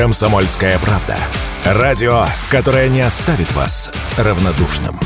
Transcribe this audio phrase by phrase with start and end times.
[0.00, 1.14] «Комсомольская правда».
[1.62, 4.98] Радио, которое не оставит вас равнодушным.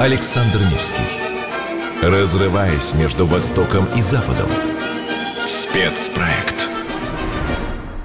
[0.00, 1.04] Александр Невский.
[2.02, 4.50] Разрываясь между Востоком и Западом.
[5.46, 6.66] Спецпроект.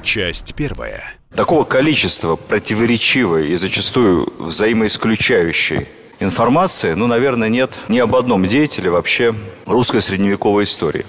[0.03, 1.15] Часть первая.
[1.35, 5.87] Такого количества противоречивой и зачастую взаимоисключающей
[6.19, 9.35] информации, ну, наверное, нет ни об одном деятеле вообще
[9.65, 11.05] русской средневековой истории.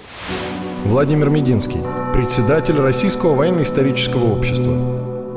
[0.85, 1.81] Владимир Мединский,
[2.13, 4.71] председатель Российского военно-исторического общества.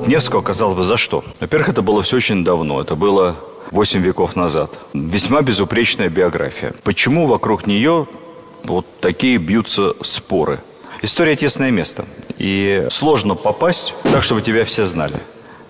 [0.07, 1.25] Невского, казалось бы, за что?
[1.41, 2.81] Во-первых, это было все очень давно.
[2.81, 3.37] Это было
[3.71, 4.79] 8 веков назад.
[4.93, 6.75] Весьма безупречная биография.
[6.83, 8.07] Почему вокруг нее
[8.65, 10.61] вот такие бьются споры?
[11.03, 12.05] История– тесное место.
[12.39, 15.17] И сложно попасть так, чтобы тебя все знали.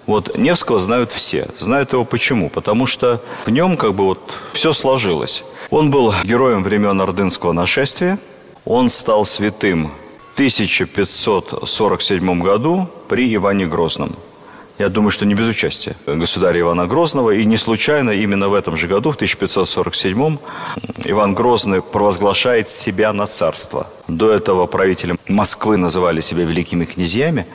[0.06, 1.46] Вот Невского знают все.
[1.58, 2.50] Знают его почему?
[2.50, 4.18] Потому что в нем как бы вот
[4.52, 5.44] все сложилось.
[5.70, 8.18] Он был героем времен Ордынского нашествия.
[8.64, 9.92] Он стал святым
[10.30, 14.14] в 1547 году при Иване Грозном.
[14.78, 17.30] Я думаю, что не без участия государя Ивана Грозного.
[17.30, 20.38] И не случайно именно в этом же году, в 1547
[21.04, 23.86] Иван Грозный провозглашает себя на царство.
[24.08, 27.46] До этого правители Москвы называли себя великими князьями.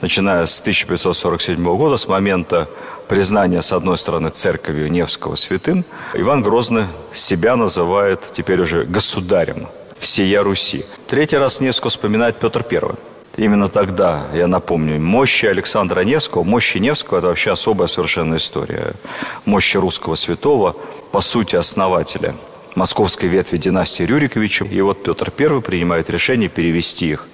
[0.00, 2.68] Начиная с 1547 года, с момента
[3.08, 10.42] признания, с одной стороны, церковью Невского святым, Иван Грозный себя называет теперь уже государем всея
[10.42, 10.84] Руси.
[11.06, 12.96] Третий раз Невского вспоминает Петр Первый.
[13.36, 18.92] Именно тогда, я напомню, мощи Александра Невского, мощи Невского– это вообще особая совершенно история.
[19.46, 20.76] Мощи русского святого,
[21.12, 22.34] по сути, основателя
[22.74, 24.66] московской ветви династии Рюриковича.
[24.66, 27.26] И вот Петр I принимает решение перевести их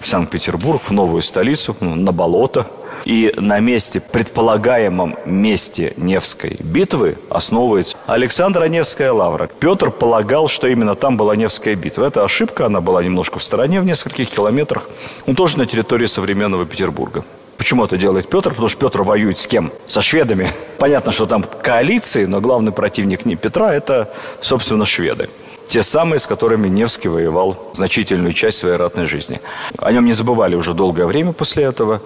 [0.00, 2.66] в Санкт-Петербург, в новую столицу, ну, на болото.
[3.04, 9.48] И на месте, предполагаемом месте Невской битвы основывается Александра Невская лавра.
[9.60, 12.06] Петр полагал, что именно там была Невская битва.
[12.06, 14.88] Это ошибка, она была немножко в стороне, в нескольких километрах.
[15.26, 17.24] Ну, тоже на территории современного Петербурга.
[17.58, 18.50] Почему это делает Петр?
[18.50, 19.70] Потому что Петр воюет с кем?
[19.86, 20.50] Со шведами.
[20.78, 25.30] Понятно, что там коалиции, но главный противник не Петра– это, собственно, шведы.
[25.68, 29.40] Те самые, с которыми Невский воевал значительную часть своей ратной жизни.
[29.78, 32.02] О нем не забывали уже долгое время после этого.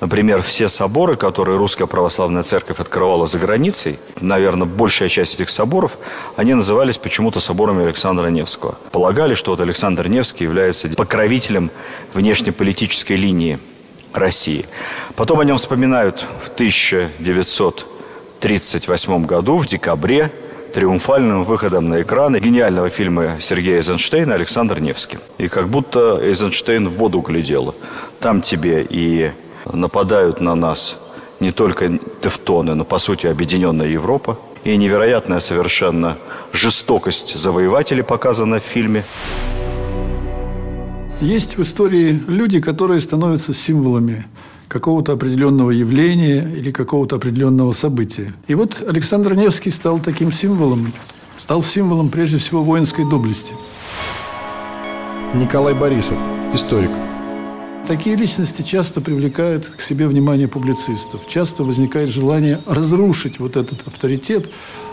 [0.00, 5.98] Например, все соборы, которые Русская Православная Церковь открывала за границей, наверное, большая часть этих соборов,
[6.36, 8.76] они назывались почему-то соборами Александра Невского.
[8.92, 11.72] Полагали, что вот Александр Невский является покровителем
[12.14, 13.58] внешнеполитической линии
[14.12, 14.66] России.
[15.16, 20.30] Потом о нем вспоминают в 1938 году, в декабре,
[20.78, 25.18] триумфальным выходом на экраны гениального фильма Сергея Эйзенштейна «Александр Невский».
[25.36, 27.74] И как будто Эйзенштейн в воду глядел.
[28.20, 29.32] Там тебе и
[29.72, 31.00] нападают на нас
[31.40, 34.38] не только тевтоны, но, по сути, объединенная Европа.
[34.62, 36.16] И невероятная совершенно
[36.52, 39.04] жестокость завоевателей показана в фильме.
[41.20, 44.26] Есть в истории люди, которые становятся символами
[44.68, 48.32] какого-то определенного явления или какого-то определенного события.
[48.46, 50.92] И вот Александр Невский стал таким символом,
[51.38, 53.54] стал символом прежде всего воинской доблести.
[55.34, 56.18] Николай Борисов,
[56.54, 56.90] историк.
[57.86, 61.26] Такие личности часто привлекают к себе внимание публицистов.
[61.26, 64.50] Часто возникает желание разрушить вот этот авторитет,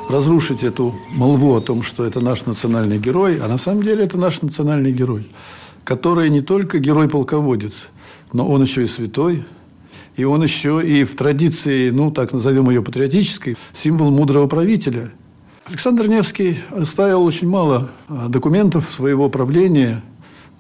[0.07, 4.17] разрушить эту молву о том, что это наш национальный герой, а на самом деле это
[4.17, 5.27] наш национальный герой,
[5.83, 7.89] который не только герой-полководец,
[8.31, 9.43] но он еще и святой,
[10.15, 15.11] и он еще и в традиции, ну, так назовем ее патриотической, символ мудрого правителя.
[15.65, 20.03] Александр Невский оставил очень мало а, документов своего правления.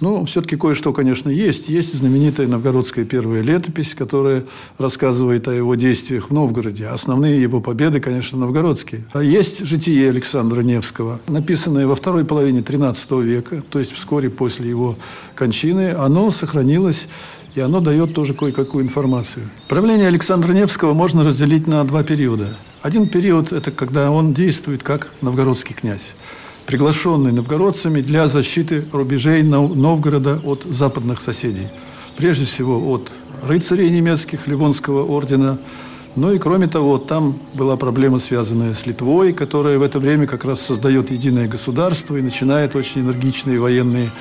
[0.01, 1.69] Но все-таки кое-что, конечно, есть.
[1.69, 4.43] Есть знаменитая новгородская первая летопись, которая
[4.77, 6.87] рассказывает о его действиях в Новгороде.
[6.87, 9.05] Основные его победы, конечно, новгородские.
[9.13, 14.67] А есть житие Александра Невского, написанное во второй половине XIII века, то есть вскоре после
[14.67, 14.97] его
[15.33, 15.91] кончины.
[15.91, 17.07] Оно сохранилось
[17.55, 19.49] и оно дает тоже кое-какую информацию.
[19.67, 22.49] Правление Александра Невского можно разделить на два периода.
[22.81, 26.13] Один период– это когда он действует как новгородский князь,
[26.65, 31.67] приглашенный новгородцами для защиты рубежей Новгорода от западных соседей.
[32.17, 33.09] Прежде всего от
[33.43, 35.57] рыцарей немецких Ливонского ордена,
[36.15, 40.45] ну и кроме того, там была проблема, связанная с Литвой, которая в это время как
[40.45, 44.11] раз создает единое государство и начинает очень энергичные военные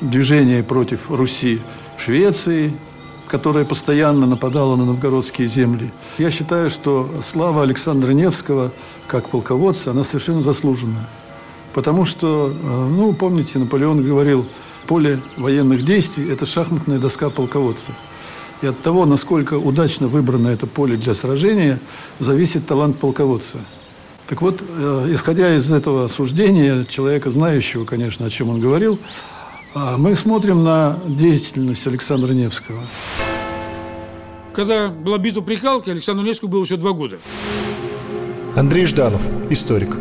[0.00, 1.60] движения против Руси.
[1.98, 2.72] Швеции,
[3.28, 5.90] которая постоянно нападала на новгородские земли.
[6.18, 8.72] Я считаю, что слава Александра Невского
[9.06, 11.08] как полководца, она совершенно заслуженная.
[11.72, 14.46] Потому что, э, ну, помните, Наполеон говорил,
[14.86, 17.92] поле военных действий– это шахматная доска полководца.
[18.60, 21.78] И от того, насколько удачно выбрано это поле для сражения,
[22.18, 23.58] зависит талант полководца.
[24.28, 28.98] Так вот, э, исходя из этого суждения, человека знающего, конечно, о чем он говорил,
[29.74, 32.82] мы смотрим на деятельность Александра Невского.
[34.52, 37.18] Когда была битва при Калке, Александру Невскому было еще два года.
[38.54, 39.96] Андрей Жданов, историк.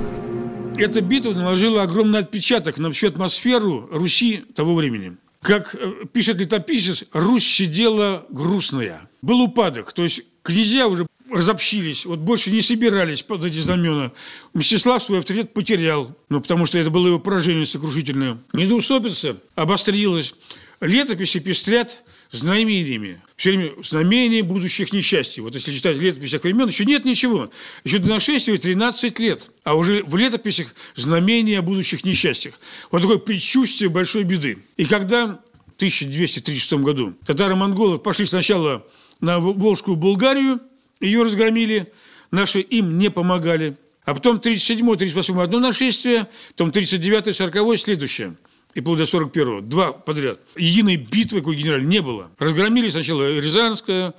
[0.78, 5.18] Эта битва наложила огромный отпечаток на всю атмосферу Руси того времени.
[5.42, 9.10] Как э, пишет летописец, Русь сидела грустная.
[9.22, 14.12] Был упадок, то есть князья уже разобщились, вот больше не собирались под эти знамена.
[14.54, 18.38] Мстислав свой авторитет потерял, ну, потому что это было его поражение сокрушительное.
[18.54, 20.36] Недоусобица обострилась.
[20.82, 22.02] Летописи пестрят
[22.32, 23.22] знамениями.
[23.36, 25.42] Все время знамения будущих несчастий.
[25.42, 27.52] Вот если читать летопись времен, еще нет ничего.
[27.84, 29.52] Еще до нашествия 13 лет.
[29.64, 32.60] А уже в летописях знамения о будущих несчастьях.
[32.90, 34.60] Вот такое предчувствие большой беды.
[34.78, 38.86] И когда в 1236 году татаро-монголы пошли сначала
[39.20, 40.62] на Волжскую Булгарию,
[41.02, 41.92] ее разгромили,
[42.32, 43.78] наши им не помогали.
[44.06, 48.36] А потом 37-38 одно нашествие, потом 39-40 следующее–
[48.74, 50.40] и вплоть до 41-го, два подряд.
[50.56, 52.32] Единой битвы, какой генераль, не было.
[52.40, 54.14] Разгромили сначала Рязанское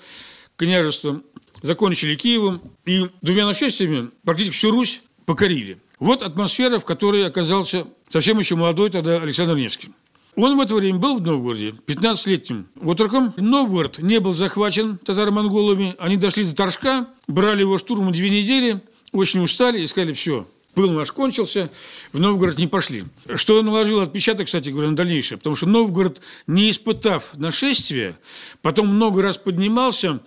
[0.56, 1.22] княжество,
[1.62, 5.78] закончили Киевом, и двумя нашествиями практически всю Русь покорили.
[5.98, 9.90] Вот атмосфера, в которой оказался совсем еще молодой тогда Александр Невский.
[10.34, 13.34] Он в это время был в Новгороде 15-летним отроком.
[13.36, 15.94] Новгород не был захвачен татаро-монголами.
[15.98, 18.80] Они дошли до Торжка, брали его штурмом две недели,
[19.12, 21.70] очень устали и сказали, все, Пыл наш кончился,
[22.14, 23.04] в Новгород не пошли.
[23.34, 25.36] Что наложило отпечаток, кстати говоря, на дальнейшее.
[25.36, 28.18] Потому что Новгород, не испытав нашествия,
[28.62, 30.20] потом много раз поднимался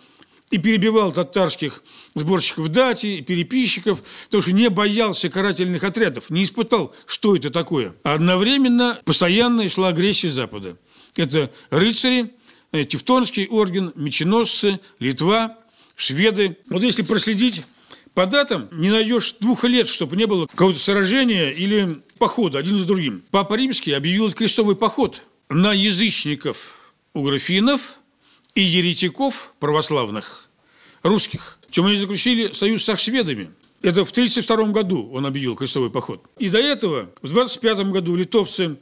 [0.52, 1.84] и перебивал татарских
[2.14, 7.96] сборщиков дати, переписчиков, потому что не боялся карательных отрядов, не испытал, что это такое.
[8.04, 10.78] А одновременно постоянно шла агрессия Запада.
[11.16, 12.34] Это рыцари,
[12.72, 15.58] э, Тевтонский орден, меченосцы, Литва,
[15.96, 16.58] шведы.
[16.70, 17.64] Вот если проследить
[18.14, 22.86] по датам не найдешь двух лет, чтобы не было какого-то сражения или похода один за
[22.86, 23.24] другим.
[23.30, 27.98] Папа Римский объявил крестовый поход на язычников уграфинов
[28.56, 30.50] и еретиков православных,
[31.04, 31.60] русских.
[31.70, 33.52] Чем они заключили союз со шведами.
[33.82, 36.24] Это в 1932 году он объявил крестовый поход.
[36.40, 38.78] И до этого, в 25 году, литовцы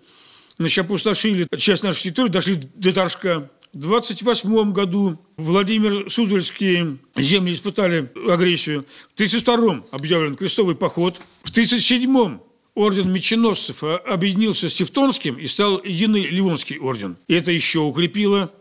[0.57, 3.49] значит, опустошили часть нашей территории, дошли до Торжка.
[3.73, 8.85] В 28 году Владимир Суздальские земли испытали агрессию.
[9.15, 11.19] В 32-м объявлен крестовый поход.
[11.41, 12.41] В 37-м
[12.75, 17.17] орден меченосцев объединился с Тевтонским и стал единый Ливонский орден.
[17.27, 18.51] И это еще укрепило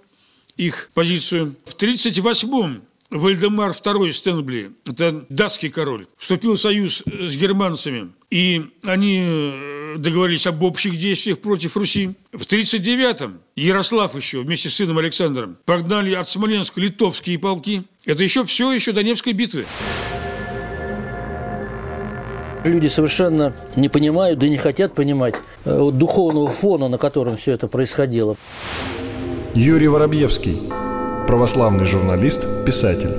[0.66, 1.56] их позицию.
[1.64, 9.22] В 38-м Вальдемар II Стенбли, это датский король, вступил в союз с германцами, и они
[9.22, 12.14] э, договорились об общих действиях против Руси.
[12.32, 17.84] В 1939-м Ярослав еще вместе с сыном Александром прогнали от Смоленска литовские полки.
[18.06, 19.66] Это еще все еще до Невской битвы.
[22.64, 25.34] Люди совершенно не понимают, да не хотят понимать
[25.64, 28.36] э, духовного фона, на котором все это происходило.
[29.54, 30.58] Юрий Воробьевский,
[31.26, 33.14] православный журналист, писатель.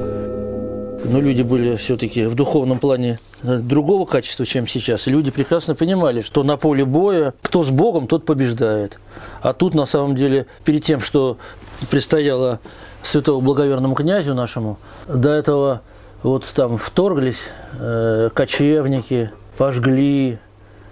[1.06, 5.06] Но люди были все-таки в духовном плане э, другого качества, чем сейчас.
[5.06, 8.98] Люди прекрасно понимали, что на поле боя кто с Богом, тот побеждает.
[9.44, 11.38] А тут, на самом деле, перед тем, что
[11.92, 12.60] предстояло
[13.04, 15.82] святому благоверному князю нашему, до этого
[16.24, 20.40] вот там вторглись э, кочевники, пожгли,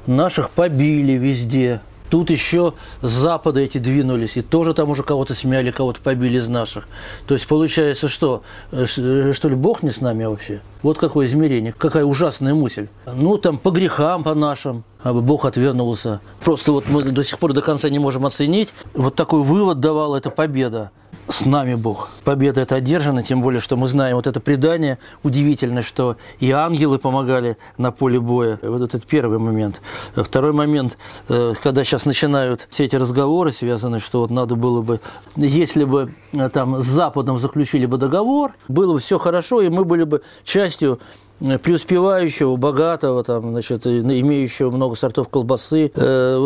[0.05, 5.71] наших побили везде– Тут еще с запада эти двинулись, и тоже там уже кого-то смяли,
[5.71, 6.89] кого-то побили из наших.
[7.25, 10.59] То есть получается, что, э, э, что ли, Бог не с нами вообще?
[10.83, 12.89] Вот какое измерение, какая ужасная мысль.
[13.05, 16.19] Ну, там, по грехам, по нашим, а Бог отвернулся.
[16.43, 18.73] Просто вот мы до сих пор до конца не можем оценить.
[18.93, 20.91] Вот такой вывод давала эта победа
[21.27, 22.09] с нами Бог.
[22.23, 26.99] Победа это одержана, тем более, что мы знаем вот это предание удивительное, что и ангелы
[26.99, 28.59] помогали на поле боя.
[28.61, 29.81] Вот этот первый момент.
[30.15, 30.97] Второй момент,
[31.29, 34.99] э, когда сейчас начинают все эти разговоры, связанные, что вот надо было бы,
[35.35, 39.85] если бы э, там с Западом заключили бы договор, было бы все хорошо, и мы
[39.85, 40.99] были бы частью
[41.39, 45.91] э, преуспевающего, богатого, там, значит, имеющего много сортов колбасы,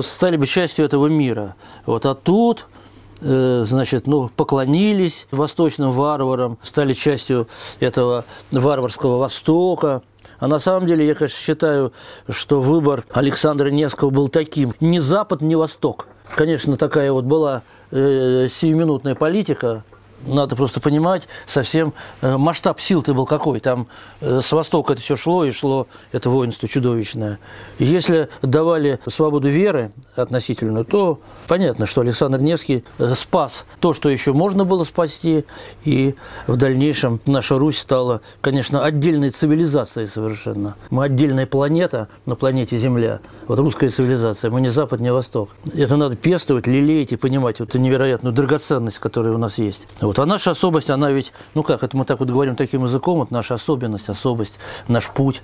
[0.04, 1.56] стали бы частью этого мира.
[1.86, 2.68] Вот, а тут
[3.26, 7.48] значит, ну, поклонились восточным варварам, стали частью
[7.80, 10.04] этого варварского Востока.
[10.40, 11.94] А на самом деле, я, конечно, считаю,
[12.30, 14.74] что выбор Александра Невского был таким.
[14.80, 16.08] Ни Запад, ни Восток.
[16.36, 19.84] Конечно, такая вот была э, сиюминутная политика
[20.26, 23.60] надо просто понимать совсем э, масштаб сил-то был какой.
[23.60, 23.88] Там
[24.22, 27.40] э, с востока это все шло и шло, это воинство чудовищное.
[27.80, 34.34] Если давали свободу веры относительную, то понятно, что Александр Невский э, спас то, что еще
[34.34, 35.46] можно было спасти,
[35.84, 36.16] и
[36.48, 40.76] в дальнейшем наша Русь стала, конечно, отдельной цивилизацией совершенно.
[40.90, 43.20] Мы отдельная планета на планете Земля.
[43.48, 45.50] Вот русская цивилизация, мы не Запад, не Восток.
[45.74, 49.88] Это надо пестовать, лелеять и понимать вот эту невероятную драгоценность, которая у нас есть.
[50.06, 50.20] Вот.
[50.20, 53.32] А наша особость, она ведь, ну как, это мы так вот говорим таким языком, вот
[53.32, 55.42] наша особенность, особость, наш путь.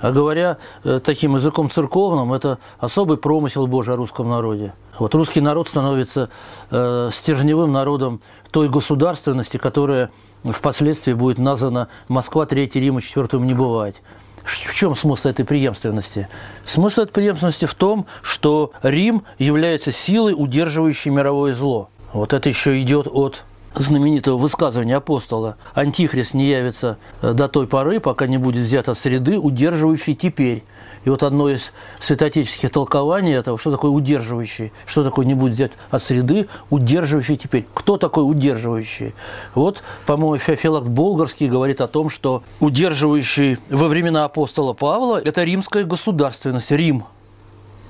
[0.00, 4.74] А говоря э, таким языком церковным, это особый промысел Божий о русском народе.
[4.98, 6.28] Вот русский народ становится
[6.70, 10.10] э, стержневым народом той государственности, которая
[10.44, 14.02] впоследствии будет названа Москва, Третий Рим и Четвертым не бывать.
[14.44, 16.28] В чем смысл этой преемственности?
[16.66, 21.88] Смысл этой преемственности в том, что Рим является силой, удерживающей мировое зло.
[22.12, 28.00] Вот это еще идет от знаменитого высказывания апостола «Антихрист не явится э, до той поры,
[28.00, 30.64] пока не будет взят от среды, удерживающий теперь».
[31.04, 35.72] И вот одно из святоотеческих толкований этого, что такое удерживающий, что такое не будет взять
[35.90, 37.66] от среды, удерживающий теперь.
[37.74, 39.14] Кто такой удерживающий?
[39.54, 45.84] Вот, по-моему, Феофилакт Болгарский говорит о том, что удерживающий во времена апостола Павла– это римская
[45.84, 47.04] государственность, Рим,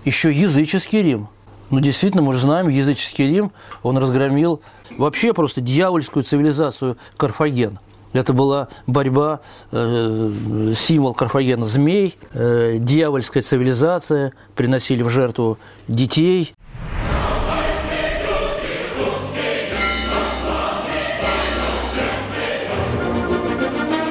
[0.05, 1.29] еще языческий Рим.
[1.73, 3.51] Ну, действительно, мы же знаем, языческий Рим,
[3.83, 4.61] он разгромил
[4.99, 7.79] вообще просто дьявольскую цивилизацию Карфаген.
[8.13, 16.53] Это была борьба, э, символ Карфагена– змей, э, дьявольская цивилизация, приносили в жертву детей.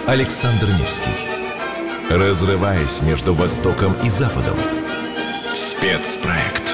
[0.08, 1.12] Александр Невский.
[2.10, 4.58] Разрываясь между Востоком и Западом.
[5.54, 6.71] Спецпроект.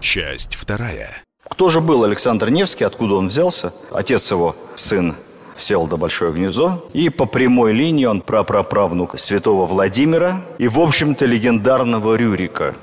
[0.00, 1.22] Часть вторая.
[1.46, 3.74] Кто же был Александр Невский, откуда он взялся?
[3.90, 5.14] Отец его, сын
[5.56, 6.88] Всеволода Большое Гнездо.
[6.94, 12.74] И по прямой линии он прапраправнук святого Владимира и, в общем-то, легендарного Рюрика.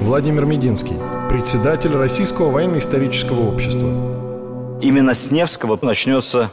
[0.00, 0.96] Владимир Мединский,
[1.30, 3.88] председатель Российского военно-исторического общества.
[4.82, 6.50] Именно с Невского начнется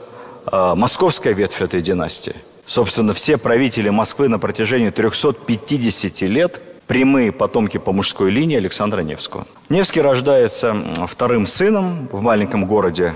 [0.49, 2.35] э, московская ветвь этой династии.
[2.65, 9.45] Собственно, все правители Москвы на протяжении 350 лет прямые потомки по мужской линии Александра Невского.
[9.69, 10.75] Невский рождается
[11.07, 13.13] вторым сыном в маленьком городе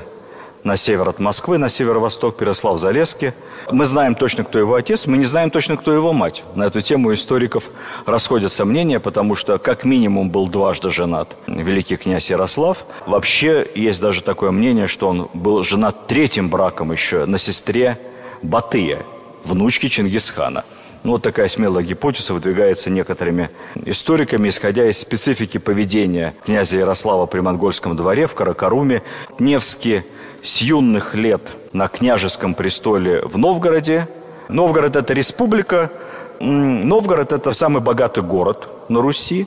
[0.63, 3.34] на север от Москвы, на северо-восток, Переслав-Залесский.
[3.72, 6.44] Мы знаем точно, кто его отец, мы не знаем точно, кто его мать.
[6.53, 7.72] На эту тему историков
[8.06, 12.86] расходятся мнения, потому что как минимум был дважды женат великий князь Ярослав.
[13.08, 17.98] Вообще есть даже такое мнение, что он был женат третьим браком еще на сестре
[18.44, 19.03] Батыя,
[19.44, 20.63] внучке Чингисхана.
[21.03, 23.50] Ну, вот такая смелая гипотеза выдвигается некоторыми
[23.83, 29.03] историками, исходя из специфики поведения князя Ярослава при монгольском дворе в Каракаруме.
[29.38, 30.03] Невский
[30.41, 34.07] с юных лет на княжеском престоле в Новгороде.
[34.48, 35.91] Новгород– это республика.
[36.39, 39.45] Новгород– это самый богатый город на Руси.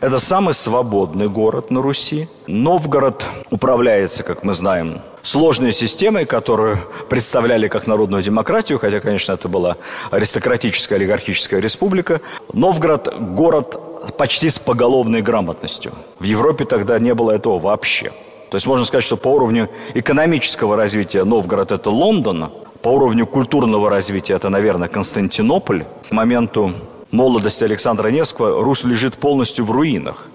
[0.00, 2.28] Это самый свободный город на Руси.
[2.46, 9.48] Новгород управляется, как мы знаем, сложной системой, которую представляли как народную демократию, хотя, конечно, это
[9.48, 9.76] была
[10.10, 12.20] аристократическая олигархическая республика.
[12.52, 15.92] Новгород– город почти с поголовной грамотностью.
[16.18, 18.12] В Европе тогда не было этого вообще.
[18.50, 22.50] То есть можно сказать, что по уровню экономического развития Новгород– это Лондон,
[22.82, 25.84] по уровню культурного развития это, наверное, Константинополь.
[26.08, 26.74] К моменту
[27.12, 30.26] молодости Александра Невского Русь лежит полностью в руинах.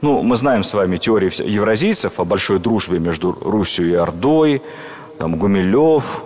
[0.00, 4.62] Ну, мы знаем с вами теории евразийцев о большой дружбе между Русью и Ордой,
[5.18, 6.22] там Гумилев,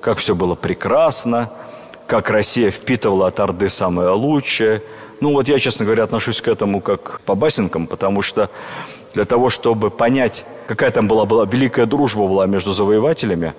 [0.00, 1.50] как все было прекрасно,
[2.08, 4.82] как Россия впитывала от Орды самое лучшее.
[5.20, 8.50] Ну, вот я, честно говоря, отношусь к этому как по басенкам, потому что
[9.14, 13.54] для того, чтобы понять, какая там была, была великая дружба была между завоевателями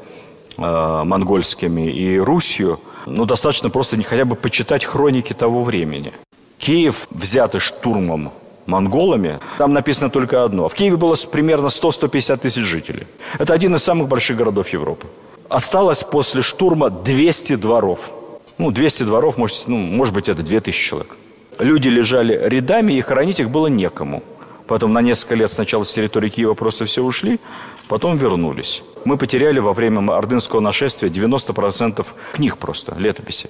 [0.58, 6.14] э, монгольскими и Русью, ну, достаточно просто не хотя бы почитать хроники того времени.
[6.58, 8.32] Киев, взятый штурмом
[8.66, 10.68] монголами, там написано только одно.
[10.68, 13.08] В Киеве было примерно 100-150 тысяч жителей.
[13.40, 15.08] Это один из самых больших городов Европы.
[15.50, 18.10] Осталось после штурма 200 дворов.
[18.58, 21.16] Ну, 200 дворов, может, ну, может быть, это 2000 человек.
[21.60, 24.24] Люди лежали рядами, и хоронить их было некому.
[24.68, 27.40] Потом на несколько лет сначала с территории Киева просто все ушли,
[27.88, 28.84] потом вернулись.
[29.08, 33.50] Мы потеряли во время ордынского нашествия 90% книг просто, летописи,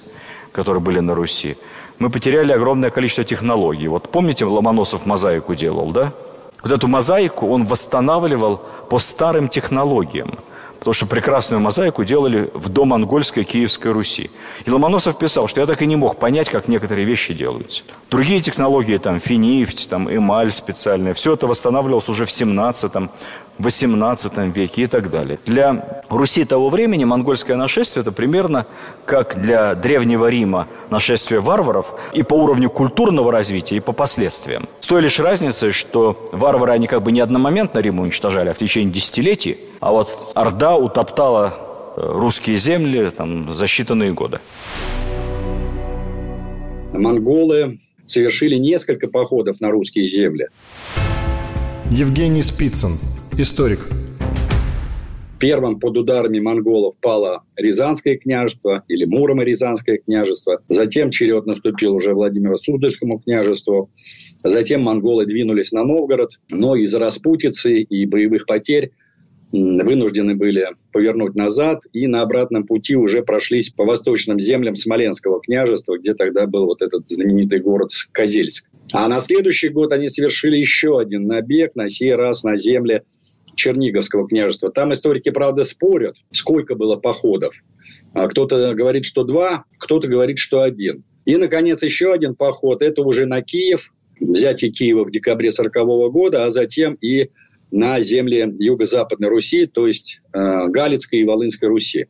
[0.52, 1.58] которые были на Руси
[2.00, 3.88] мы потеряли огромное количество технологий.
[3.88, 6.14] Вот помните, Ломоносов мозаику делал, да?
[6.64, 10.38] Вот эту мозаику он восстанавливал по старым технологиям.
[10.80, 14.30] Потому что прекрасную мозаику делали в домонгольской Киевской Руси.
[14.66, 17.84] И Ломоносов писал, что я так и не мог понять, как некоторые вещи делаются.
[18.12, 23.10] Другие технологии, там, финифть, там, эмаль специальная, все это восстанавливалось уже в 17
[23.60, 25.40] XVIII веке и так далее.
[25.46, 28.66] Для Руси того времени монгольское нашествие– это примерно
[29.06, 34.68] как для Древнего Рима нашествие варваров и по уровню культурного развития, и по последствиям.
[34.80, 38.58] С той лишь разницей, что варвары, они как бы не одномоментно Рим уничтожали, а в
[38.58, 41.54] течение десятилетий, а вот Орда утоптала
[41.98, 44.40] э, русские земли там, за считанные годы.
[46.94, 50.48] Монголы совершили несколько походов на русские земли.
[51.92, 52.92] Евгений Спицын,
[53.38, 53.80] историк.
[55.40, 60.64] Первым под ударами монголов пало Рязанское княжество или Муромо-Рязанское княжество.
[60.68, 63.92] Затем черед наступил уже Владимиру Суздальскому княжеству.
[64.44, 68.92] Затем монголы двинулись на Новгород, но из-за распутицы и боевых потерь
[69.52, 75.98] вынуждены были повернуть назад и на обратном пути уже прошлись по восточным землям Смоленского княжества,
[75.98, 78.70] где тогда был вот этот знаменитый город Козельск.
[78.92, 83.04] А на следующий год они совершили еще один набег, на сей раз на земле
[83.58, 84.72] Черниговского княжества.
[84.72, 87.54] Там историки, правда, спорят, сколько было походов.
[88.14, 91.04] А кто-то говорит, что два, кто-то говорит, что один.
[91.26, 92.82] И, наконец, еще один поход.
[92.82, 97.32] Это уже на Киев, взятие Киева в декабре 1940 года, а затем и
[97.70, 102.06] на земли Юго-Западной Руси, то есть э, Галицкой и Волынской Руси.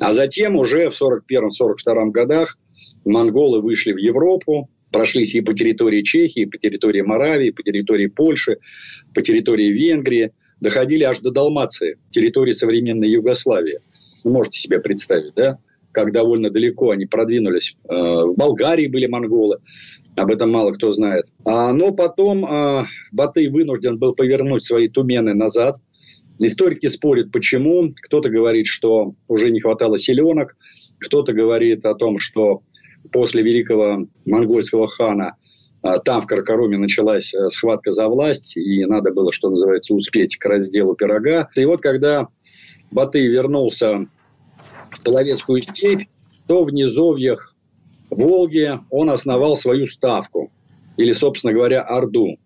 [0.00, 2.58] А затем уже в 1941-1942 годах
[3.04, 7.62] монголы вышли в Европу, прошлись и по территории Чехии, и по территории Моравии, и по
[7.62, 8.58] территории Польши,
[9.14, 13.78] по территории Венгрии, доходили аж до Далмации, территории современной Югославии.
[14.24, 15.58] Вы можете себе представить, да?
[15.92, 17.76] как довольно далеко они продвинулись.
[17.88, 19.58] Э, в Болгарии были монголы,
[20.16, 21.26] об этом мало кто знает.
[21.44, 25.76] А, но потом а, Батый вынужден был повернуть свои тумены назад.
[26.38, 27.90] Историки спорят, почему.
[28.02, 30.56] Кто-то говорит, что уже не хватало селенок.
[30.98, 32.62] Кто-то говорит о том, что
[33.12, 35.36] после великого монгольского хана
[35.82, 40.44] там в Каркаруме началась э, схватка за власть, и надо было, что называется, успеть к
[40.44, 41.48] разделу пирога.
[41.56, 42.28] И вот когда
[42.90, 44.06] Батый вернулся
[44.90, 46.08] в Половецкую степь,
[46.46, 47.54] то в низовьях
[48.10, 50.50] Волге он основал свою ставку,
[50.96, 52.38] или, собственно говоря, Орду.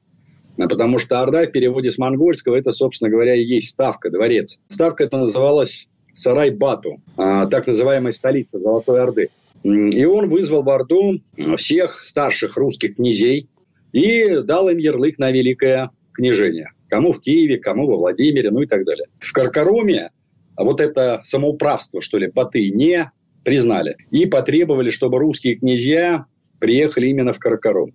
[0.56, 4.60] Потому что Орда в переводе с монгольского это, собственно говоря, и есть ставка, дворец.
[4.68, 9.30] Ставка это называлась Сарай-Бату, а, так называемая столица Золотой Орды.
[9.64, 11.20] И он вызвал в Орду
[11.56, 13.48] всех старших русских князей
[13.92, 16.72] и дал им ярлык на великое княжение.
[16.88, 19.06] Кому в Киеве, кому во Владимире, ну и так далее.
[19.20, 20.10] В Каркаруме
[20.56, 23.10] вот это самоуправство, что ли, Баты не
[23.44, 23.96] признали.
[24.10, 26.26] И потребовали, чтобы русские князья
[26.60, 27.92] приехали именно в Каракарум.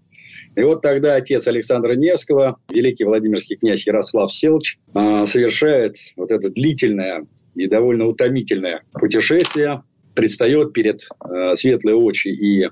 [0.56, 6.50] И вот тогда отец Александра Невского, великий Владимирский князь Ярослав Селч, а, совершает вот это
[6.50, 9.84] длительное и довольно утомительное путешествие,
[10.20, 12.68] предстает перед а, светлой очи и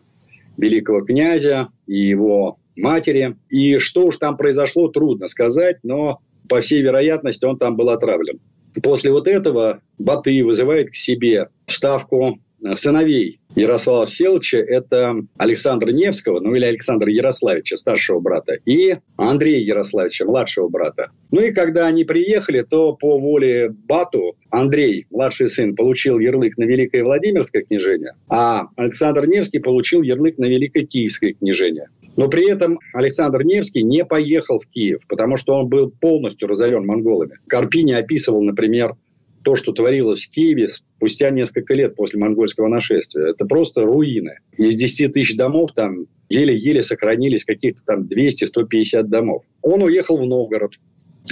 [0.57, 3.37] великого князя, и его матери.
[3.49, 8.41] И что уж там произошло, трудно сказать, но по всей вероятности он там был отравлен.
[8.83, 12.37] После вот этого Батый вызывает к себе ставку
[12.75, 20.25] сыновей Ярослава Всеволодовича– это Александра Невского, ну или Александра Ярославича, старшего брата, и Андрея Ярославича,
[20.25, 21.09] младшего брата.
[21.31, 26.65] Ну и когда они приехали, то по воле Бату Андрей, младший сын, получил ярлык на
[26.65, 31.87] Великое Владимирское княжение, а Александр Невский получил ярлык на Великое Киевское княжение.
[32.15, 36.85] Но при этом Александр Невский не поехал в Киев, потому что он был полностью разорен
[36.85, 37.37] монголами.
[37.47, 38.95] Карпини описывал, например,
[39.47, 43.29] то, что творилось в Киеве спустя несколько лет после монгольского нашествия.
[43.29, 44.39] Это просто руины.
[44.57, 49.43] Из 10 тысяч домов там еле-еле сохранились каких-то там 200-150 домов.
[49.61, 50.73] Он уехал в Новгород.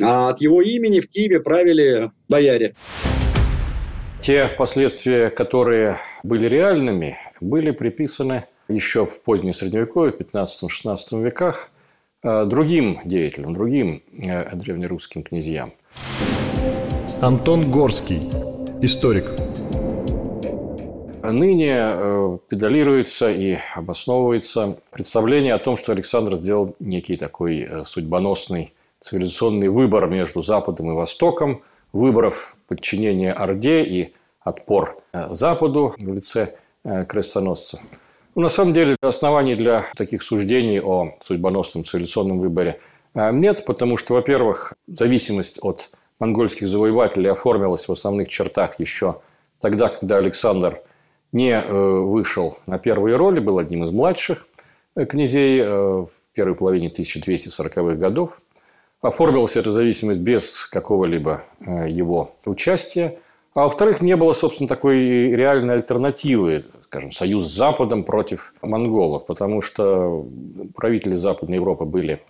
[0.02, 2.76] А от его имени в Киеве правили бояре.
[4.22, 11.70] Те последствия, которые были реальными, были приписаны еще в позднее Средневековье, в 15-16 веках,
[12.24, 15.74] э, другим деятелям, другим э, древнерусским князьям.
[17.26, 18.22] Антон Горский,
[18.84, 19.32] историк.
[21.24, 28.76] Ныне э, педалируется и обосновывается представление о том, что Александр сделал некий такой э, судьбоносный
[29.00, 36.58] цивилизационный выбор между Западом и Востоком, выборов подчинения Орде и отпор э, Западу в лице
[36.84, 37.82] крестоносца.
[38.36, 42.80] Но на самом деле оснований для таких суждений о судьбоносном цивилизационном выборе
[43.16, 49.22] нет, потому что, во-первых, зависимость от монгольских завоевателей оформилась в основных чертах еще
[49.60, 50.82] тогда, когда Александр
[51.32, 54.48] не э, вышел на первые роли, был одним из младших
[54.96, 58.40] э, князей э, в первой половине 1240-х годов.
[59.02, 61.44] Оформилась эта зависимость без какого-либо
[61.88, 63.20] его участия.
[63.54, 69.62] А во-вторых, не было, собственно, такой реальной альтернативы, скажем, союз с Западом против монголов, потому
[69.62, 70.26] что
[70.76, 72.24] правители Западной Европы были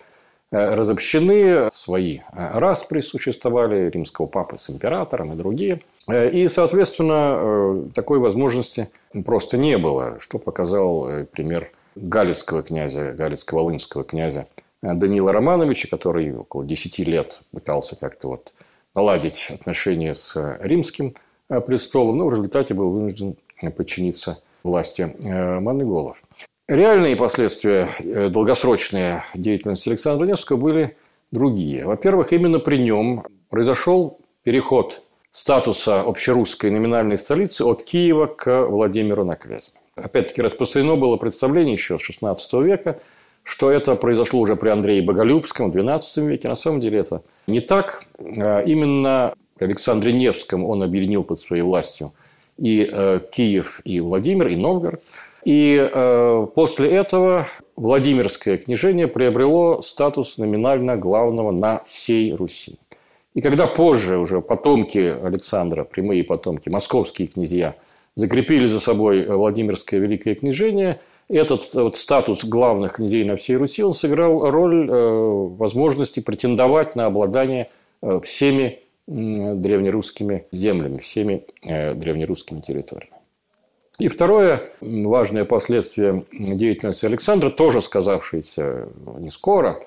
[0.50, 5.80] разобщены, свои распри существовали, римского папы с императором и другие.
[6.08, 8.88] И, соответственно, такой возможности
[9.24, 14.46] просто не было, что показал пример галицкого князя, галицко-волынского князя
[14.82, 18.54] Данила Романовича, который около 10 лет пытался как-то вот
[18.94, 21.14] наладить отношения с римским
[21.48, 23.36] престолом, но в результате был вынужден
[23.76, 25.10] подчиниться власти
[25.60, 26.22] монголов.
[26.68, 30.96] Реальные последствия э, долгосрочные деятельности Александра Невского были
[31.30, 31.86] другие.
[31.86, 39.36] Во-первых, именно при нем произошел переход статуса общерусской номинальной столицы от Киева к Владимиру на
[39.36, 39.78] Клязьме.
[39.94, 43.00] Опять-таки распространено было представление еще с XVI века,
[43.44, 46.48] что это произошло уже при Андрее Боголюбском в XII веке.
[46.48, 48.02] На самом деле это не так.
[48.18, 52.12] А именно при Александре Невском он объединил под своей властью
[52.58, 55.02] и э, Киев, и Владимир, и Новгород–
[55.46, 62.80] и э, после этого Владимирское княжение приобрело статус номинально главного на всей Руси.
[63.34, 67.76] И когда позже уже потомки Александра, прямые потомки, московские князья,
[68.16, 73.92] закрепили за собой Владимирское Великое княжение, этот вот статус главных князей на всей Руси, он
[73.92, 77.70] сыграл роль э, возможности претендовать на обладание
[78.02, 83.12] э, всеми древнерусскими землями, всеми э, древнерусскими территориями.
[83.98, 88.88] И второе важное последствие деятельности Александра, тоже сказавшееся
[89.18, 89.80] не скоро,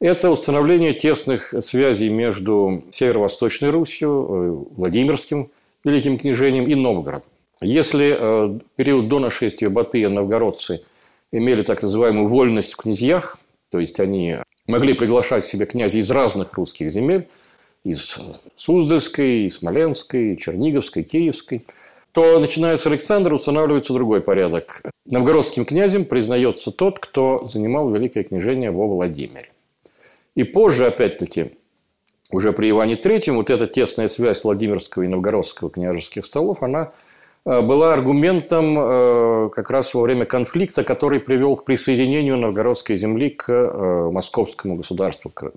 [0.00, 5.50] это установление тесных связей между Северо-Восточной Русью, э, Владимирским
[5.84, 7.30] Великим княжением и Новгородом.
[7.60, 10.82] Если э, период до нашествия Батыя новгородцы
[11.32, 13.38] имели так называемую вольность в князьях,
[13.70, 17.28] то есть они могли приглашать к себе князей из разных русских земель,
[17.84, 18.18] из
[18.54, 21.66] Суздальской, Смоленской, Черниговской, Киевской–
[22.12, 24.82] то, начиная с Александра, устанавливается другой порядок.
[25.06, 29.50] Новгородским князем признается тот, кто занимал Великое княжение во Владимире.
[30.34, 31.52] И позже, опять-таки,
[32.32, 36.92] уже при Иване III, вот эта тесная связь Владимирского и Новгородского княжеских столов, она
[37.44, 43.30] э, была аргументом э, как раз во время конфликта, который привел к присоединению новгородской земли
[43.30, 45.52] к э, московскому государству, к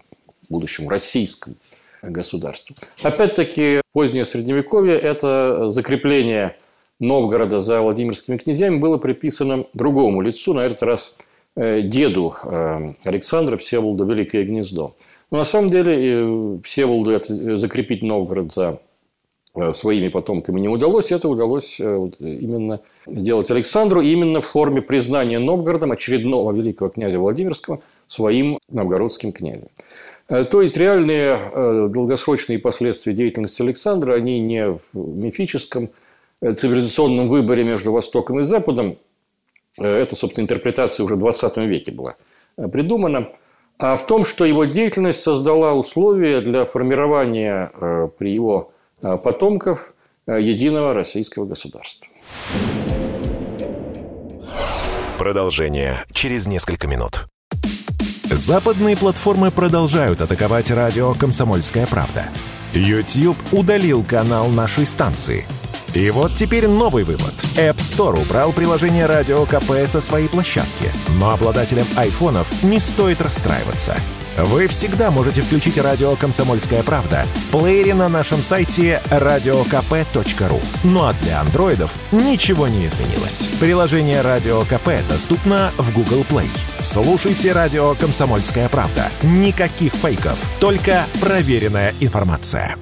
[0.49, 1.55] будущему российскому
[2.03, 2.75] государству.
[3.01, 6.57] Опять-таки, позднее Средневековье– это закрепление
[6.99, 11.15] Новгорода за Владимирскими князьями было приписано другому лицу, на этот раз
[11.55, 14.95] э, деду э, Александра Всеволоду Великое Гнездо.
[15.31, 17.19] Но на самом деле э, Всеволоду
[17.57, 18.79] закрепить Новгород за
[19.71, 21.11] своими потомками не удалось.
[21.11, 28.57] Это удалось именно сделать Александру именно в форме признания Новгородом очередного великого князя Владимирского своим
[28.69, 29.67] новгородским князем.
[30.29, 35.89] Э, то есть реальные э, долгосрочные последствия деятельности Александра, они не в мифическом
[36.41, 38.97] э, цивилизационном выборе между Востоком и Западом,
[39.79, 42.15] это, собственно, интерпретация уже в 20 веке была
[42.71, 43.29] придумана,
[43.79, 47.71] а в том, что его деятельность создала условия для формирования
[48.19, 49.95] при его потомках
[50.27, 52.07] единого российского государства.
[55.17, 57.25] Продолжение через несколько минут.
[58.35, 62.25] Западные платформы продолжают атаковать радио «Комсомольская правда».
[62.73, 65.45] YouTube удалил канал нашей станции.
[65.93, 67.33] И вот теперь новый вывод.
[67.55, 70.89] App Store убрал приложение «Радио КП» со своей площадки.
[71.19, 73.95] Но обладателям айфонов не стоит расстраиваться–
[74.37, 80.61] вы всегда можете включить радио «Комсомольская правда» в плеере на нашем сайте radiokp.ru.
[80.83, 83.49] Ну а для андроидов ничего не изменилось.
[83.59, 86.49] Приложение «Радио КП» доступно в Google Play.
[86.79, 89.05] Слушайте радио «Комсомольская правда».
[89.21, 92.75] Никаких фейков, только проверенная информация.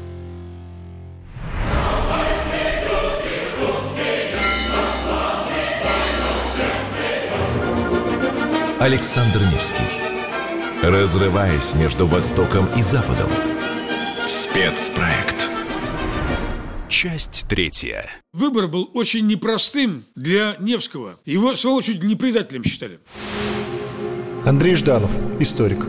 [8.81, 9.83] Александр Невский
[10.81, 13.29] Разрываясь между Востоком и Западом.
[14.25, 15.47] Спецпроект.
[16.89, 18.09] Часть третья.
[18.33, 21.19] Выбор был очень непростым для Невского.
[21.25, 22.99] Его, своего чуть не предателем считали.
[24.45, 25.85] Андрей Жданов, историк.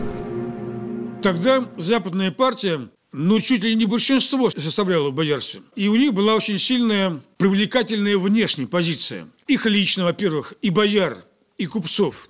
[1.23, 5.63] Тогда западная партия ну, чуть ли не большинство составляло в боярстве.
[5.75, 9.29] И у них была очень сильная, привлекательная внешняя позиция.
[9.47, 11.25] Их лично, во-первых, и бояр,
[11.57, 12.29] и купцов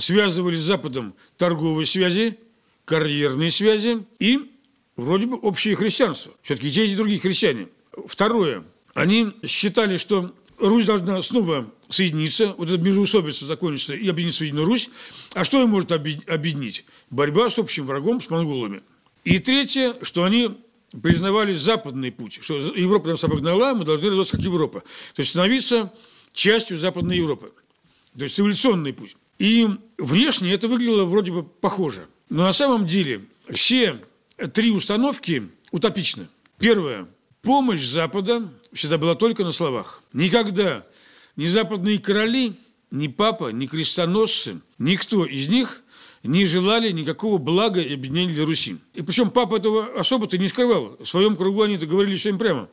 [0.00, 2.38] связывали с Западом торговые связи,
[2.84, 4.50] карьерные связи и
[4.96, 6.32] вроде бы общее христианство.
[6.42, 7.68] Все-таки те и другие христиане.
[8.06, 8.64] Второе.
[8.94, 14.66] Они считали, что Русь должна снова соединиться, вот эта междоусобица закончится и объединиться в единую
[14.66, 14.90] Русь.
[15.34, 16.84] А что ее может объединить?
[17.08, 18.82] Борьба с общим врагом, с монголами.
[19.24, 20.58] И третье, что они
[21.02, 24.80] признавали западный путь, что Европа нас обогнала, мы должны развиваться как Европа.
[25.14, 25.92] То есть становиться
[26.32, 27.52] частью Западной Европы.
[28.16, 29.16] То есть цивилизационный путь.
[29.40, 32.08] И внешне это выглядело вроде бы похоже.
[32.28, 33.98] Но на самом деле все
[34.52, 36.28] три установки утопичны.
[36.58, 37.08] Первое.
[37.40, 40.02] Помощь Запада всегда была только на словах.
[40.12, 40.84] Никогда
[41.36, 42.52] ни западные короли,
[42.90, 45.84] ни папа, ни крестоносцы, никто из них
[46.22, 48.76] не желали никакого блага и объединения для Руси.
[48.92, 50.98] И причем папа этого особо-то не скрывал.
[51.00, 52.68] В своем кругу они договорились всем прямо,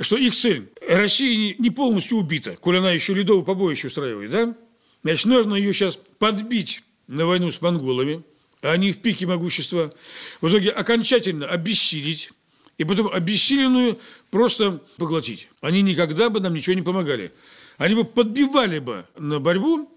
[0.00, 4.56] что их цель– Россия не полностью убита, коль она еще ледовое побоище устраивает, да?
[5.02, 8.22] Значит, нужно ее сейчас подбить на войну с монголами,
[8.62, 9.92] а они в пике могущества,
[10.40, 12.30] в итоге окончательно обессилить,
[12.78, 13.98] и потом обессиленную
[14.30, 15.48] просто поглотить.
[15.60, 17.32] Они никогда бы нам ничего не помогали.
[17.78, 19.90] Они бы подбивали бы на борьбу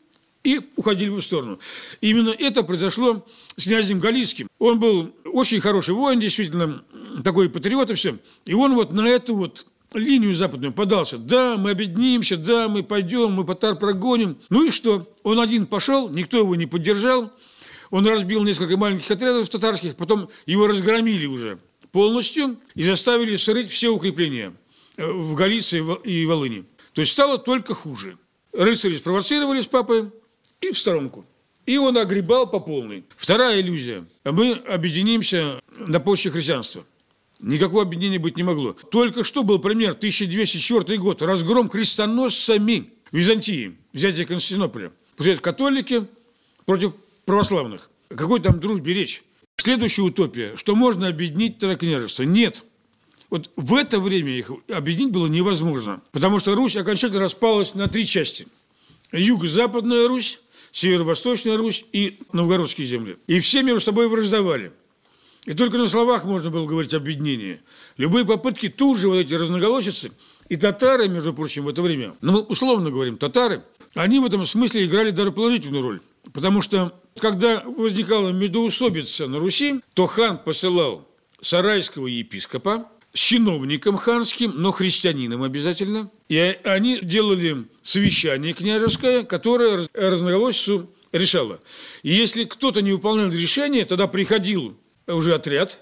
[0.44, 1.60] и уходили бы в сторону.
[2.02, 4.48] именно это произошло с князем Галицким.
[4.60, 6.84] Он был очень хороший воин, действительно,
[7.24, 8.18] такой патриот и все.
[8.46, 11.17] И он вот на эту вот линию западную подался.
[11.17, 14.38] Да, мы объединимся, да, мы пойдем, мы татар прогоним.
[14.49, 15.08] Ну и что?
[15.23, 17.32] Он один пошел, никто его не поддержал.
[17.89, 21.60] Он разбил несколько маленьких отрядов татарских, потом его разгромили уже
[21.91, 24.53] полностью и заставили срыть все укрепления
[24.97, 26.65] э, в Галиции и Волыни.
[26.93, 28.17] То есть стало только хуже.
[28.51, 30.12] Рыцари спровоцировали с папой
[30.60, 31.25] и в сторонку.
[31.65, 33.06] И он огребал по полной.
[33.15, 34.06] Вторая иллюзия.
[34.25, 36.84] Мы объединимся на почве христианства.
[37.43, 38.71] Никакого объединения быть не могло.
[38.89, 44.93] Только что был пример, 1204 год, разгром крестоносцами Византии, взятие Константинополя.
[45.17, 46.08] Получается, католики
[46.65, 46.93] против
[47.25, 47.89] православных.
[48.10, 49.23] О какой там дружбе речь?
[49.58, 52.23] Следующая утопия, что можно объединить княжество.
[52.23, 52.63] Нет.
[53.29, 58.08] Вот в это время их объединить было невозможно, потому что Русь окончательно распалась на три
[58.08, 58.47] части.
[59.12, 60.39] Юго-западная Русь,
[60.71, 63.17] Северо-Восточная Русь и Новгородские земли.
[63.27, 64.71] И все между собой враждовали.
[65.45, 67.62] И только на словах можно было говорить объединение.
[67.97, 70.12] Любые попытки тут же вот эти разноголосицы,
[70.47, 74.45] и татары, между прочим, в это время, ну, мы условно говорим, татары, они в этом
[74.45, 76.01] смысле играли даже положительную роль.
[76.32, 81.08] Потому что, когда возникала междоусобица на Руси, то хан посылал
[81.41, 86.10] сарайского епископа с чиновником ханским, но христианином обязательно.
[86.29, 91.60] И они делали совещание княжеское, которое разноголосицу решало.
[92.01, 94.75] И если кто-то не выполнял решение, тогда приходил
[95.08, 95.80] уже отряд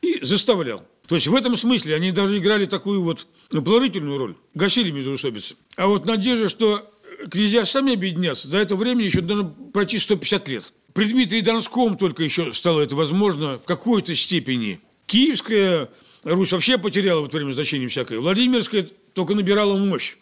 [0.00, 0.84] и заставлял.
[1.06, 5.56] То есть в этом смысле они даже играли такую вот ну, положительную роль, гасили междоусобицы.
[5.76, 6.90] А вот надежда, что
[7.30, 10.72] князья сами объединятся, до этого времени еще должно пройти 150 лет.
[10.94, 14.80] При Дмитрии Донском только еще стало это возможно в какой-то степени.
[15.06, 15.88] Киевская
[16.22, 18.20] Русь вообще потеряла в это время значение всякое.
[18.20, 20.16] Владимирская только набирала мощь.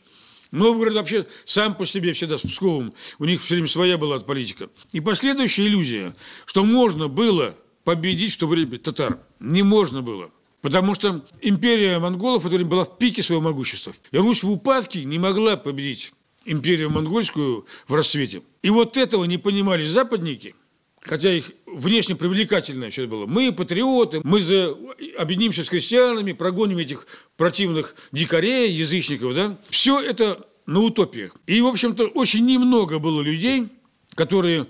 [0.51, 2.93] Новгород вообще сам по себе всегда с Псковым.
[3.19, 4.71] У них все время своя была политика.
[4.93, 6.15] И последующая иллюзия,
[6.47, 9.19] что можно было победить в то время татар.
[9.39, 10.31] Не можно было.
[10.63, 13.95] Потому что империя монголов в это время была в пике своего могущества.
[14.11, 16.13] И Русь в упадке не могла победить
[16.45, 18.43] империю монгольскую в рассвете.
[18.63, 20.55] И вот этого не понимали западники,
[21.01, 23.27] хотя их внешне привлекательное все это было.
[23.27, 24.77] Мы патриоты, мы за...
[25.19, 29.59] объединимся с крестьянами, прогоним этих противных дикарей, язычников, да.
[29.71, 31.37] Все это на утопиях.
[31.47, 33.69] И, в общем-то, очень немного было людей,
[34.15, 34.67] которые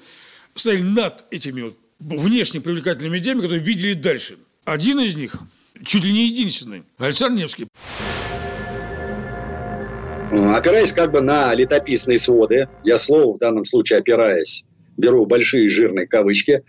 [0.54, 4.38] стояли над этими вот внешне привлекательными идеями, которые видели дальше.
[4.64, 5.36] Один из них,
[5.84, 7.66] чуть ли не единственный, Александр Невский.
[10.30, 14.64] Опираясь как бы на летописные своды, я слово в данном случае опираясь,
[14.96, 16.62] беру большие жирные кавычки,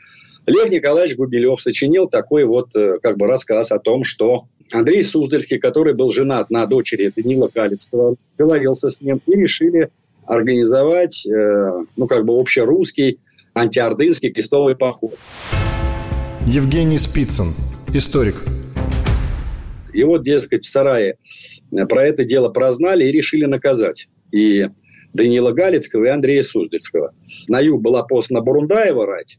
[0.47, 5.59] Лев Николаевич Губилев сочинил такой вот э, как бы рассказ о том, что Андрей Суздальский,
[5.59, 9.89] который был женат на дочери Данила Калицкого, договорился с ним и решили
[10.25, 13.19] организовать, э, ну, как бы общерусский
[13.53, 15.15] антиордынский крестовый поход.
[16.45, 17.47] Евгений Спицын,
[17.93, 18.35] историк.
[19.93, 21.17] И вот, дескать, в сарае
[21.89, 24.07] про это дело прознали и решили наказать.
[24.31, 24.67] И
[25.13, 27.13] Данила Галицкого и Андрея Суздальского.
[27.47, 29.37] На юг была послана Бурундаева рать,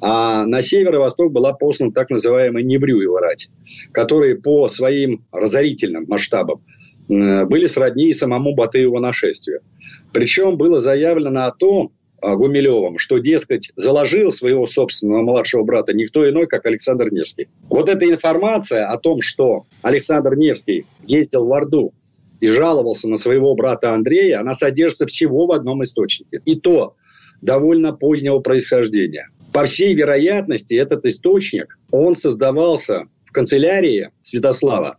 [0.00, 3.48] а на северо-восток была послана так называемая Небрюева рать,
[3.92, 6.62] которые по своим разорительным масштабам
[7.08, 9.60] были сродни самому Батыеву нашествию.
[10.12, 11.92] Причем было заявлено о том,
[12.22, 17.48] Гумилевым, что, дескать, заложил своего собственного младшего брата никто иной, как Александр Невский.
[17.68, 21.92] Вот эта информация о том, что Александр Невский ездил в Орду
[22.40, 26.40] и жаловался на своего брата Андрея, она содержится всего в одном источнике.
[26.44, 26.94] И то
[27.42, 29.28] довольно позднего происхождения.
[29.52, 34.98] По всей вероятности, этот источник, он создавался в канцелярии Святослава,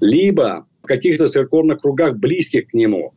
[0.00, 3.14] либо в каких-то церковных кругах, близких к нему.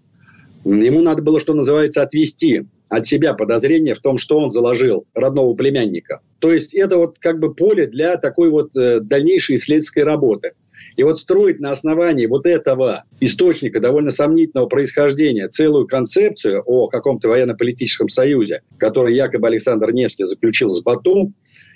[0.65, 5.53] Ему надо было, что называется, отвести от себя подозрение в том, что он заложил родного
[5.53, 6.21] племянника.
[6.39, 10.53] То есть это вот как бы поле для такой вот э, дальнейшей исследовательской работы.
[10.95, 17.29] И вот строить на основании вот этого источника довольно сомнительного происхождения целую концепцию о каком-то
[17.29, 21.31] военно-политическом союзе, который якобы Александр Невский заключил с Бату,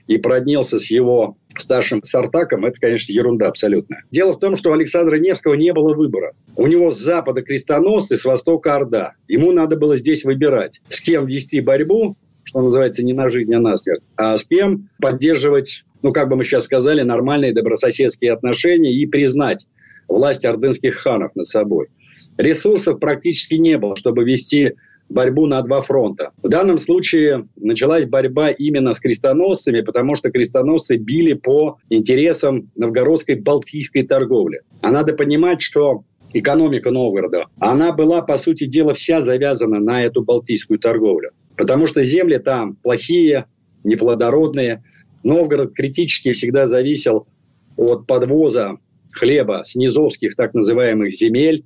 [0.10, 3.98] и проднился с его старшим Сартаком, это, конечно, ерунда абсолютно.
[4.10, 6.34] Дело в том, что у Александра Невского не было выбора.
[6.56, 9.13] У него с запада крестоносцы, с востока Орда.
[9.28, 13.60] Ему надо было здесь выбирать, с кем вести борьбу, что называется, не на жизнь, а
[13.60, 18.91] на смерть, а с кем поддерживать, ну, как бы мы сейчас сказали, нормальные добрососедские отношения
[18.91, 19.67] и признать
[20.08, 21.89] власть ордынских ханов над собой.
[22.36, 24.74] Ресурсов практически не было, чтобы вести
[25.10, 26.32] борьбу на два фронта.
[26.41, 33.36] В данном случае началась борьба именно с крестоносцами, потому что крестоносцы били по интересам новгородской
[33.36, 34.62] балтийской торговли.
[34.82, 40.24] А надо понимать, что экономика Новгорода, она была, по сути дела, вся завязана на эту
[40.24, 41.32] балтийскую торговлю.
[41.58, 43.45] Потому что земли там плохие,
[43.84, 44.84] неплодородные.
[45.24, 47.28] Новгород критически всегда зависел
[47.76, 48.78] от подвоза
[49.12, 51.65] хлеба с низовских так называемых земель,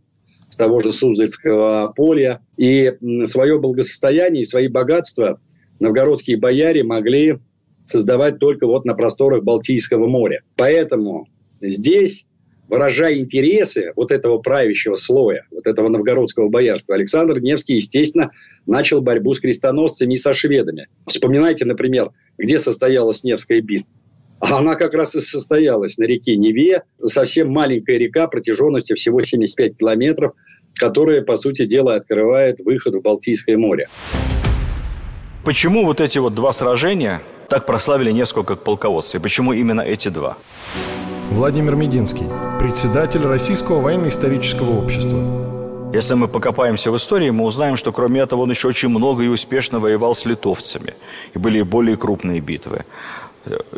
[0.54, 2.42] с того же Суздальского поля.
[2.58, 2.94] И
[3.28, 5.42] свое благосостояние и свои богатства
[5.80, 7.40] новгородские бояре могли
[7.86, 10.42] создавать только вот на просторах Балтийского моря.
[10.56, 11.28] Поэтому
[11.60, 12.28] здесь,
[12.70, 18.32] выражая интересы вот этого правящего слоя, вот этого новгородского боярства, Александр Невский, естественно,
[18.68, 20.88] начал борьбу с крестоносцами и со шведами.
[21.08, 23.92] Вспоминайте, например, где состоялась Невская битва.
[24.44, 29.78] А она как раз и состоялась на реке Неве, совсем маленькая река протяженностью всего 75
[29.78, 30.34] километров,
[30.76, 33.88] которая, по сути дела, открывает выход в Балтийское море.
[35.46, 39.18] Почему вот эти вот два сражения так прославили Невского как полководца?
[39.18, 40.38] И почему именно эти два?
[41.32, 42.26] Владимир Мединский,
[42.60, 45.54] председатель Российского военно-исторического общества.
[45.94, 49.28] Если мы покопаемся в истории, мы узнаем, что кроме этого он еще очень много и
[49.28, 50.96] успешно воевал с литовцами.
[51.36, 52.84] И были более крупные битвы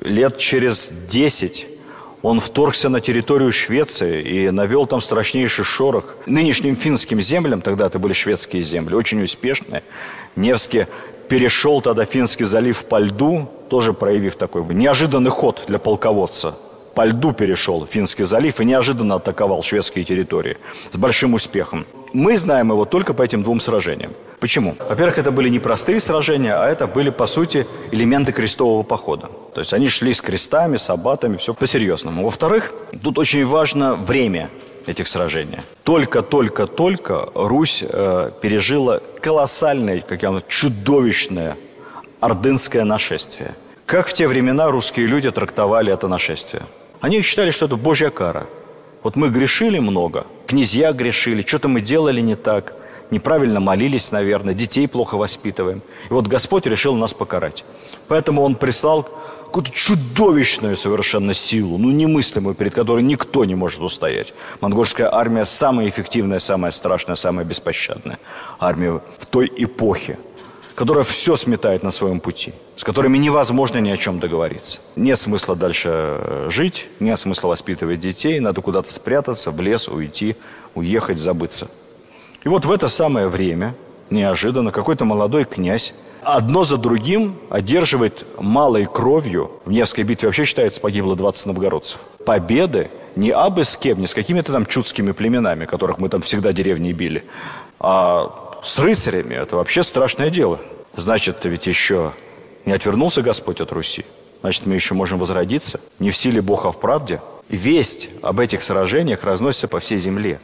[0.02, 1.68] лет через 10
[2.26, 6.18] он вторгся на территорию Швеции и навел там страшнейший шорох.
[6.26, 9.84] Нынешним финским землям, тогда это были шведские земли, очень успешные.
[10.36, 10.88] Невский
[11.30, 16.56] перешел тогда Финский залив по льду, тоже проявив такой неожиданный ход для полководца.
[16.96, 20.58] По льду перешел Финский залив и неожиданно атаковал шведские территории
[20.94, 21.86] с большим успехом.
[22.14, 24.14] Мы знаем его только по этим двум сражениям.
[24.40, 24.76] Почему?
[24.90, 29.30] Во-первых, это были не простые сражения, а это были, по сути, элементы крестового похода.
[29.54, 32.24] То есть они шли с крестами, с аббатами, все по-серьезному.
[32.24, 34.50] Во-вторых, тут очень важно время
[34.86, 35.60] этих сражений.
[35.84, 41.58] Только-только-только Русь э, пережила колоссальное, как я говорю, чудовищное
[42.20, 43.56] ордынское нашествие.
[43.86, 46.64] Как в те времена русские люди трактовали это нашествие?
[47.02, 48.46] Они считали, что это Божья кара–
[49.06, 52.74] вот мы грешили много, князья грешили, что-то мы делали не так,
[53.12, 55.84] неправильно молились, наверное, детей плохо воспитываем.
[56.10, 57.64] И вот Господь решил нас покарать.
[58.08, 59.04] Поэтому Он прислал
[59.44, 64.34] какую-то чудовищную совершенно силу, ну немыслимую, перед которой никто не может устоять.
[64.60, 68.18] Монгольская армия самая эффективная, самая страшная, самая беспощадная
[68.60, 70.18] армия в той эпохе
[70.76, 74.80] которая все сметает на своем пути, с которыми невозможно ни о чем договориться.
[74.96, 80.36] Нет смысла дальше э, жить, нет смысла воспитывать детей, надо куда-то спрятаться, в лес уйти,
[80.76, 81.70] уехать, забыться.
[82.44, 83.74] И вот в это самое время,
[84.10, 89.52] неожиданно, какой-то молодой князь одно за другим одерживает малой кровью.
[89.64, 92.00] В Невской битве вообще считается погибло 20 новгородцев.
[92.26, 96.52] Победы не абы с кем, не с какими-то там чудскими племенами, которых мы там всегда
[96.52, 97.24] деревни били,
[97.80, 100.60] а с рыцарями это вообще страшное дело.
[100.96, 102.14] Значит, ведь еще
[102.66, 104.06] не отвернулся Господь от Руси.
[104.42, 105.80] Значит, мы еще можем возродиться.
[106.00, 107.22] Не в силе Бога в правде.
[107.48, 110.40] Весть об этих сражениях разносится по всей земле.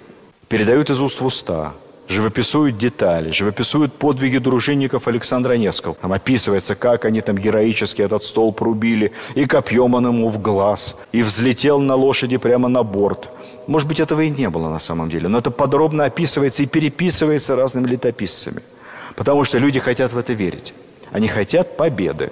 [0.47, 1.73] Передают из уст в уста,
[2.07, 5.95] живописуют детали, живописуют подвиги дружинников Александра Невского.
[5.95, 10.99] Там описывается, как они там героически этот стол порубили, и копьем он ему в глаз,
[11.11, 13.29] и взлетел на лошади прямо на борт–
[13.67, 17.55] может быть, этого и не было на самом деле, но это подробно описывается и переписывается
[17.55, 18.61] разными летописцами.
[19.15, 20.73] Потому что люди хотят в это верить.
[21.11, 22.31] Они хотят победы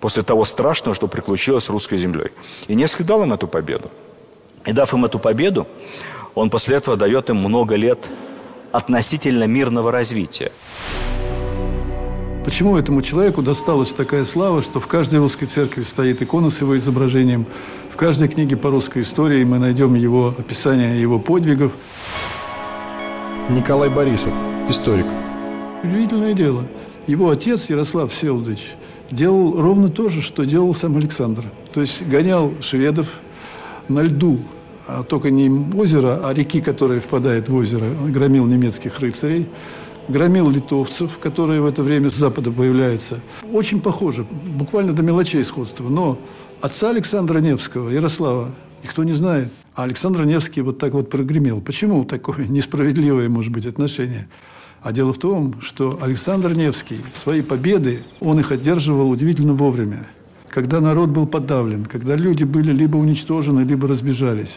[0.00, 2.30] после того страшного, что приключилось с русской землей.
[2.68, 3.90] И Невский дал им эту победу.
[4.64, 5.66] И дав им эту победу,
[6.34, 8.08] он после этого дает им много лет
[8.70, 10.52] относительно мирного развития.
[12.44, 16.76] Почему этому человеку досталась такая слава, что в каждой русской церкви стоит икона с его
[16.76, 17.46] изображением,
[17.92, 21.72] в каждой книге по русской истории мы найдем его описание его подвигов.
[23.50, 24.32] Николай Борисов,
[24.70, 25.04] историк.
[25.84, 26.64] Удивительное дело.
[27.06, 28.72] Его отец Ярослав Всеволодович
[29.10, 31.44] делал ровно то же, что делал сам Александр.
[31.74, 33.18] То есть гонял шведов
[33.88, 34.40] на льду,
[34.86, 39.48] а только не озеро, а реки, которые впадают в озеро, громил немецких рыцарей
[40.08, 43.20] громил литовцев, которые в это время с запада появляются.
[43.52, 44.26] Очень похоже,
[44.58, 45.88] буквально до мелочей сходства.
[45.88, 46.18] Но
[46.62, 48.50] отца Александра Невского, Ярослава,
[48.82, 49.52] Никто не знает.
[49.74, 51.60] А Александр Невский вот так вот прогремел.
[51.60, 54.28] Почему такое несправедливое, может быть, отношение?
[54.82, 60.06] А дело в том, что Александр Невский свои победы, он их одерживал удивительно вовремя.
[60.48, 64.54] Когда народ был подавлен, когда люди были либо уничтожены, либо разбежались.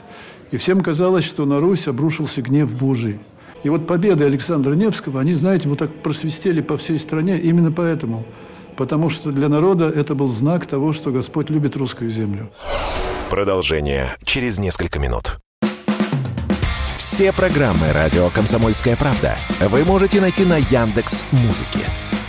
[0.52, 3.20] И всем казалось, что на Русь обрушился гнев Божий.
[3.64, 8.26] И вот победы Александра Невского, они, знаете, вот так просвистели по всей стране именно поэтому.
[8.78, 12.52] Потому что для народа это был знак того, что Господь любит русскую землю.
[13.30, 15.38] Продолжение через несколько минут.
[16.98, 21.80] Все программы «Радио Комсомольская правда» вы можете найти на Яндекс Музыке.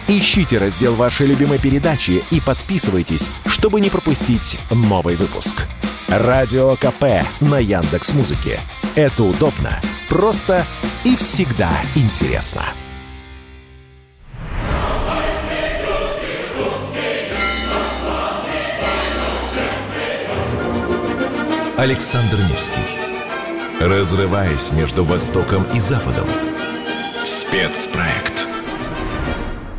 [0.08, 5.66] Ищите раздел вашей любимой передачи и подписывайтесь, чтобы не пропустить новый выпуск.
[6.08, 8.60] Радио КП на Яндекс Музыке.
[8.94, 10.64] Это удобно, просто
[11.04, 12.62] и всегда интересно.
[21.78, 22.80] Александр Невский.
[23.78, 26.26] Разрываясь между Востоком и Западом.
[27.22, 28.46] Спецпроект.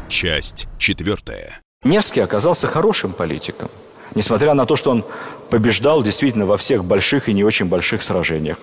[0.07, 1.59] Часть четвертая.
[1.83, 3.69] Невский оказался хорошим политиком.
[4.13, 5.05] Несмотря на то, что он
[5.49, 8.59] побеждал действительно во всех больших и не очень больших сражениях.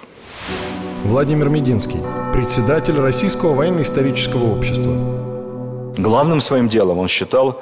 [1.03, 1.99] Владимир Мединский,
[2.33, 4.93] председатель Российского военно-исторического общества.
[5.99, 7.61] Главным своим делом он считал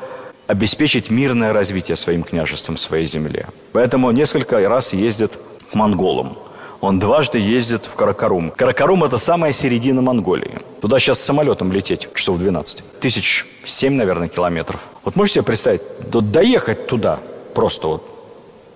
[0.48, 3.46] обеспечить мирное развитие своим княжеством, своей земле.
[3.72, 5.32] Поэтому несколько раз ездит
[5.74, 6.36] монголам.
[6.82, 8.50] Он дважды ездит в Каракарум.
[8.50, 10.58] Каракарум– это самая середина Монголии.
[10.80, 12.98] Туда сейчас самолетом лететь часов 12.
[12.98, 14.80] Тысяч семь, наверное, километров.
[15.04, 17.20] Вот можете себе представить, доехать туда
[17.54, 18.04] просто вот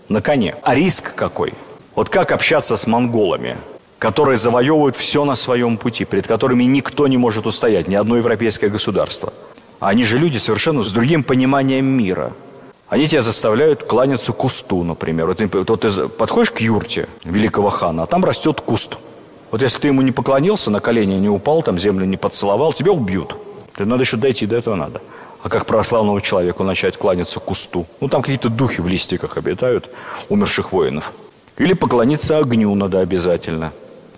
[0.08, 0.54] на коне.
[0.62, 1.52] А риск какой?
[1.96, 3.56] Вот как общаться с монголами,
[3.98, 8.70] которые завоевывают все на своем пути, перед которыми никто не может устоять, ни одно европейское
[8.70, 9.32] государство.
[9.80, 12.34] Они же люди совершенно с другим пониманием мира–
[12.88, 15.26] они тебя заставляют кланяться кусту, например.
[15.26, 18.96] Вот, вот ты подходишь к юрте великого хана, а там растет куст.
[19.50, 22.92] Вот если ты ему не поклонился, на колени не упал, там землю не поцеловал, тебя
[22.92, 23.36] убьют.
[23.78, 25.00] Надо еще дойти, до этого надо.
[25.42, 27.86] А как православному человеку начать кланяться кусту?
[28.00, 29.90] Ну, там какие-то духи в листиках обитают,
[30.28, 31.12] умерших воинов.
[31.56, 33.72] Или поклониться огню надо обязательно.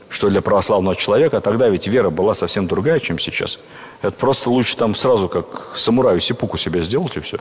[0.08, 3.58] Что для православного человека, тогда ведь вера была совсем другая, чем сейчас.
[4.00, 7.38] Это просто лучше там сразу, как самураю сипуку себе сделать и все.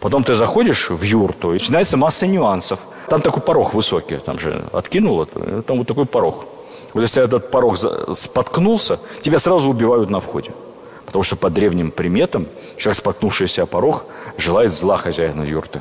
[0.00, 2.78] Потом ты заходишь в юрту, и начинается масса нюансов.
[3.08, 6.44] Там такой порог высокий, там же откинул, там вот такой порог.
[6.94, 7.76] Вот если этот порог
[8.14, 10.52] споткнулся, тебя сразу убивают на входе.
[11.06, 12.46] Потому что по древним приметам
[12.76, 14.04] человек, споткнувшийся о порог,
[14.36, 15.80] желает зла хозяина юрты.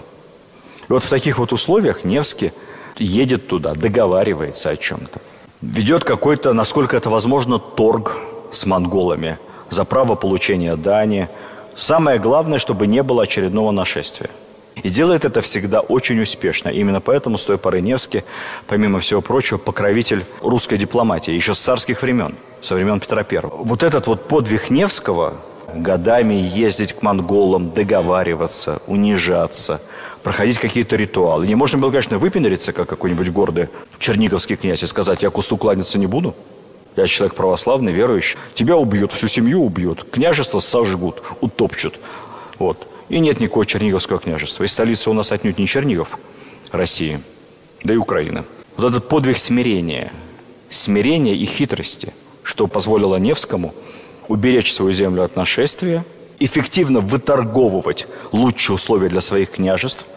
[0.90, 2.52] И вот в таких вот условиях Невский
[2.98, 5.20] едет туда, договаривается о чем-то.
[5.62, 8.18] Ведет какой-то, насколько это возможно, торг
[8.52, 9.38] с монголами
[9.70, 11.30] за право получения дани,
[11.78, 14.32] Самое главное, чтобы не было очередного нашествия.
[14.76, 16.70] И делает это всегда очень успешно.
[16.70, 18.24] Именно поэтому с поры Невский,
[18.68, 23.42] помимо всего прочего, покровитель русской дипломатии, еще с царских времен, со времен Петра I.
[23.44, 25.36] Вот этот вот подвиг Невского,
[25.74, 29.80] годами ездить к монголам, договариваться, унижаться,
[30.24, 31.46] проходить какие-то ритуалы.
[31.46, 33.70] Не можно было, конечно, выпендриться, как какой-нибудь гордый
[34.00, 36.34] черниговский князь, и сказать, я кусту кланяться не буду–
[36.98, 38.38] я человек православный, верующий.
[38.56, 42.00] Тебя убьют, всю семью убьют, княжество сожгут, утопчут.
[42.60, 42.88] Вот.
[43.10, 44.64] И нет никакого Черниговского княжества.
[44.64, 46.18] И столица у нас отнюдь не Чернигов
[46.72, 47.20] России,
[47.84, 48.46] да и Украина.
[48.76, 50.12] Вот этот подвиг смирения,
[50.70, 53.74] смирения и хитрости, что позволило Невскому
[54.28, 56.04] уберечь свою землю от нашествия,
[56.40, 60.06] эффективно выторговывать лучшие условия для своих княжеств–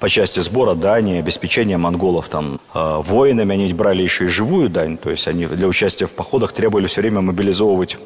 [0.00, 3.54] по части сбора дани, обеспечения монголов там э, воинами.
[3.54, 7.02] Они брали еще и живую дань, то есть они для участия в походах требовали все
[7.02, 7.98] время мобилизовывать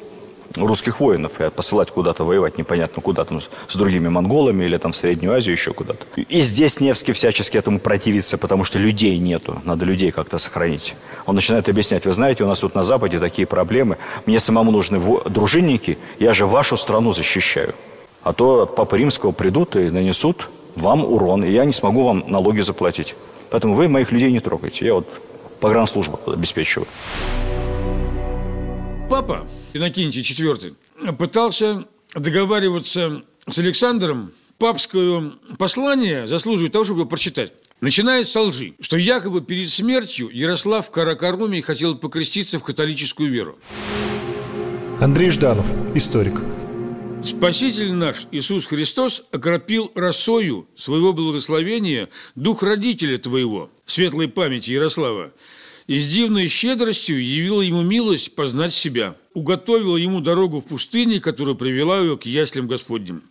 [0.57, 4.97] русских воинов и посылать куда-то воевать, непонятно куда, там, с другими монголами или там в
[4.97, 6.05] Среднюю Азию еще куда-то.
[6.17, 10.95] И здесь Невский всячески этому противится, потому что людей нету, надо людей как-то сохранить.
[11.27, 15.01] Он начинает объяснять, вы знаете, у нас тут на Западе такие проблемы, мне самому нужны
[15.27, 17.75] дружинники, я же вашу страну защищаю.
[18.23, 22.25] А то от Папы Римского придут и нанесут вам урон, и я не смогу вам
[22.29, 23.15] налоги заплатить.
[23.51, 24.87] Поэтому вы моих людей не трогайте.
[24.87, 25.09] Я вот
[25.61, 26.89] погранслужбу обеспечиваю.
[29.09, 30.75] Папа Иннокентий IV
[31.17, 34.33] пытался договариваться с Александром.
[34.59, 37.53] Папское послание заслуживает того, чтобы его прочитать.
[37.81, 43.59] Начинает с лжи, что якобы перед смертью Ярослав Каракаруми хотел покреститься в католическую веру.
[45.01, 46.41] Андрей Жданов, историк.
[47.25, 55.33] Спаситель наш Иисус Христос окропил росою своего благословения дух родителя твоего, светлой памяти Ярослава,
[55.87, 61.55] и с дивной щедростью явила ему милость познать себя, уготовила ему дорогу в пустыне, которая
[61.55, 63.23] привела его к яслям Господним.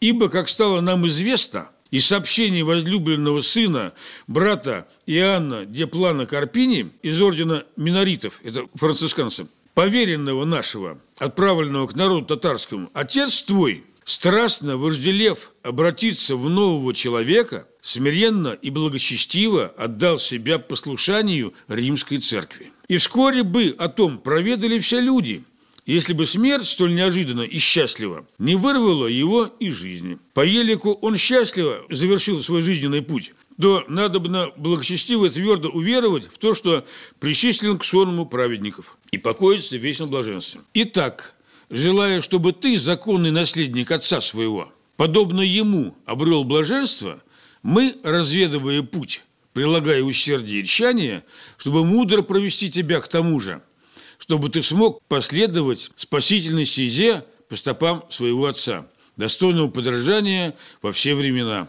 [0.00, 3.92] Ибо, как стало нам известно, и сообщение возлюбленного сына,
[4.26, 9.46] брата Иоанна Деплана Карпини из ордена миноритов, это францисканцы,
[9.76, 18.56] поверенного нашего, отправленного к народу татарскому, отец твой, страстно вожделев обратиться в нового человека, смиренно
[18.62, 22.72] и благочестиво отдал себя послушанию римской церкви.
[22.88, 25.44] И вскоре бы о том проведали все люди–
[25.86, 30.18] если бы смерть столь неожиданно и счастливо не вырвала его из жизни.
[30.34, 35.68] По елику он счастливо завершил свой жизненный путь, то надо бы на благочестиво и твердо
[35.68, 36.84] уверовать в то, что
[37.20, 40.60] причислен к сонму праведников и покоится в вечном блаженстве.
[40.74, 41.34] Итак,
[41.70, 47.22] желая, чтобы ты, законный наследник отца своего, подобно ему обрел блаженство,
[47.62, 51.24] мы, разведывая путь, прилагая усердие и тщание,
[51.56, 53.62] чтобы мудро провести тебя к тому же–
[54.18, 58.86] чтобы ты смог последовать спасительной стезе по стопам своего отца,
[59.16, 61.68] достойного подражания во все времена,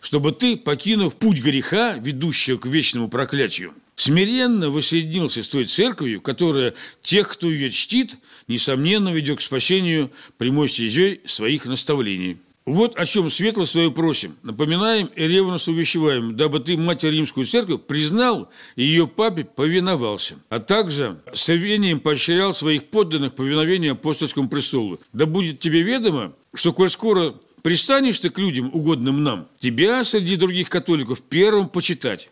[0.00, 6.74] чтобы ты, покинув путь греха, ведущего к вечному проклятию, смиренно воссоединился с той церковью, которая
[7.02, 12.38] тех, кто ее чтит, несомненно ведет к спасению прямой стезей своих наставлений.
[12.68, 14.36] Вот о чем светло свое просим.
[14.42, 20.58] Напоминаем и ревностно увещеваем, дабы ты, Матерь Римскую Церковь, признал и ее папе повиновался, а
[20.58, 25.00] также с рвением поощрял своих подданных повиновению апостольскому престолу.
[25.14, 30.36] Да будет тебе ведомо, что коль скоро пристанешь ты к людям, угодным нам, тебя среди
[30.36, 32.30] других католиков первым почитать,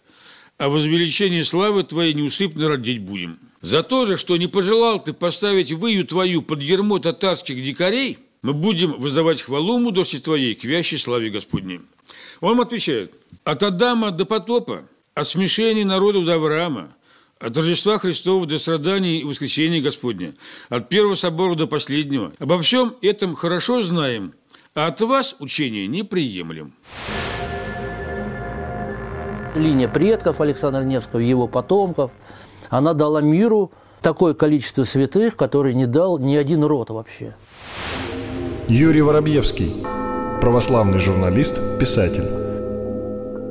[0.59, 3.39] а возвеличение славы твоей неусыпно родить будем.
[3.61, 8.53] За то же, что не пожелал ты поставить выю твою под ермо татарских дикарей– мы
[8.53, 11.81] будем воздавать хвалу мудрости Твоей к вящей славе Господней.
[12.41, 13.12] Он отвечает,
[13.43, 16.95] от Адама до потопа, от смешения народов до Авраама,
[17.41, 20.35] от Рождества Христова до страданий и воскресения Господня,
[20.68, 22.33] от первого собора до последнего.
[22.39, 24.33] Обо всем этом хорошо знаем,
[24.77, 26.72] а от вас учения не приемлем.
[29.57, 32.12] Линия предков Александра Невского, его потомков,
[32.68, 33.72] она дала миру
[34.03, 37.35] такое количество святых, которые не дал ни один род вообще–
[38.68, 39.72] Юрий Воробьевский,
[40.41, 42.24] православный журналист, писатель.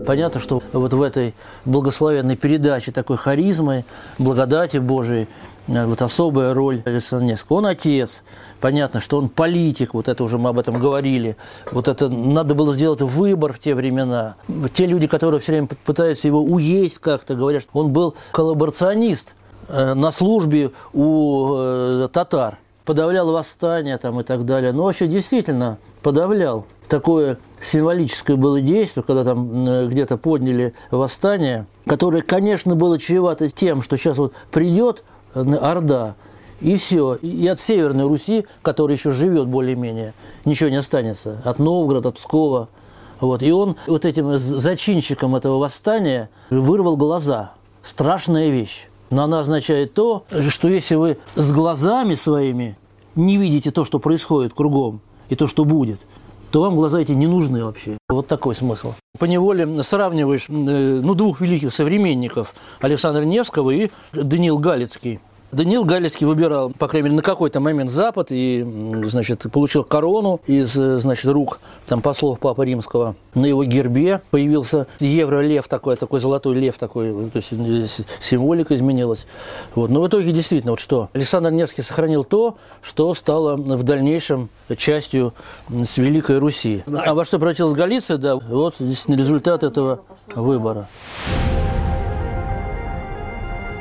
[0.06, 3.86] Понятно, что вот в этой благословенной передаче такой харизмы,
[4.18, 5.30] благодати Божией,
[5.68, 7.58] вот особая роль Александра Невского.
[7.58, 8.24] Он отец,
[8.62, 11.38] понятно, что он политик, вот это уже мы об этом говорили.
[11.72, 14.36] Вот это надо было сделать выбор в те времена.
[14.74, 19.36] Те люди, которые все время пытаются его уесть как-то, говорят, что он был коллаборационист
[19.68, 24.72] э, на службе у э, татар подавлял восстание там и так далее.
[24.72, 26.66] Но вообще действительно подавлял.
[26.88, 33.82] Такое символическое было действие, когда там э, где-то подняли восстание, которое, конечно, было чревато тем,
[33.82, 36.16] что сейчас вот придет э, Орда,
[36.62, 37.16] и все.
[37.16, 40.14] И от Северной Руси, которая еще живет более-менее,
[40.46, 41.42] ничего не останется.
[41.44, 42.70] От Новгорода, от Пскова.
[43.20, 43.44] Вот.
[43.44, 47.52] И он вот этим зачинщиком этого восстания вырвал глаза.
[47.84, 48.88] Страшная вещь.
[49.10, 52.78] Но она означает то, что если вы с глазами своими
[53.16, 56.00] не видите то, что происходит кругом, и то, что будет,
[56.56, 57.98] то вам глаза эти не нужны вообще.
[58.08, 58.94] Вот такой смысл.
[59.20, 65.20] По неволе сравниваешь э, ну, двух великих современников Александра Невского и Даниил Галицкий–
[65.56, 68.66] Даниил Галицкий выбирал, по крайней мере, на какой-то момент Запад и,
[69.06, 73.16] значит, получил корону из, значит, рук там, послов Папы Римского.
[73.36, 79.28] На его гербе появился евро-лев такой, такой золотой лев такой, то есть символика изменилась.
[79.76, 79.90] Вот.
[79.90, 85.34] Но в итоге действительно, вот что, Александр Невский сохранил то, что стало в дальнейшем частью
[85.70, 86.84] с Великой Руси.
[86.86, 90.02] А во что превратилась Галиция, да, вот действительно результат этого
[90.36, 90.90] выбора.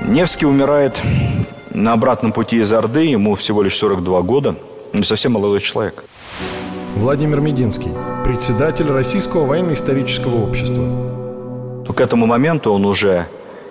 [0.06, 1.02] Невский умирает
[1.74, 4.54] на обратном пути из Орды ему всего лишь 42 года.
[4.92, 6.04] Не совсем молодой человек.
[6.96, 7.90] Владимир Мединский,
[8.24, 11.92] председатель Российского военно-исторического общества.
[11.92, 13.26] К этому моменту он уже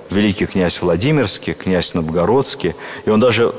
[0.10, 2.76] великий князь Владимирский, князь Новгородский,
[3.06, 3.56] и он даже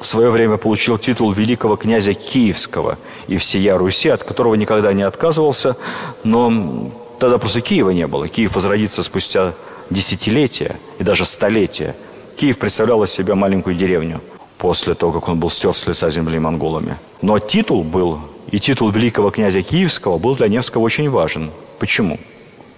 [0.00, 5.02] в свое время получил титул великого князя Киевского и всея Руси, от которого никогда не
[5.02, 5.76] отказывался,
[6.24, 8.26] но тогда просто Киева не было.
[8.28, 9.52] Киев возродится спустя
[9.90, 11.94] десятилетия и даже столетия–
[12.42, 14.20] Киев представлял из себя маленькую деревню
[14.58, 16.96] после того, как он был стер с лица земли монголами.
[17.20, 18.18] Но титул был,
[18.50, 21.52] и титул великого князя Киевского был для Невского очень важен.
[21.78, 22.18] Почему?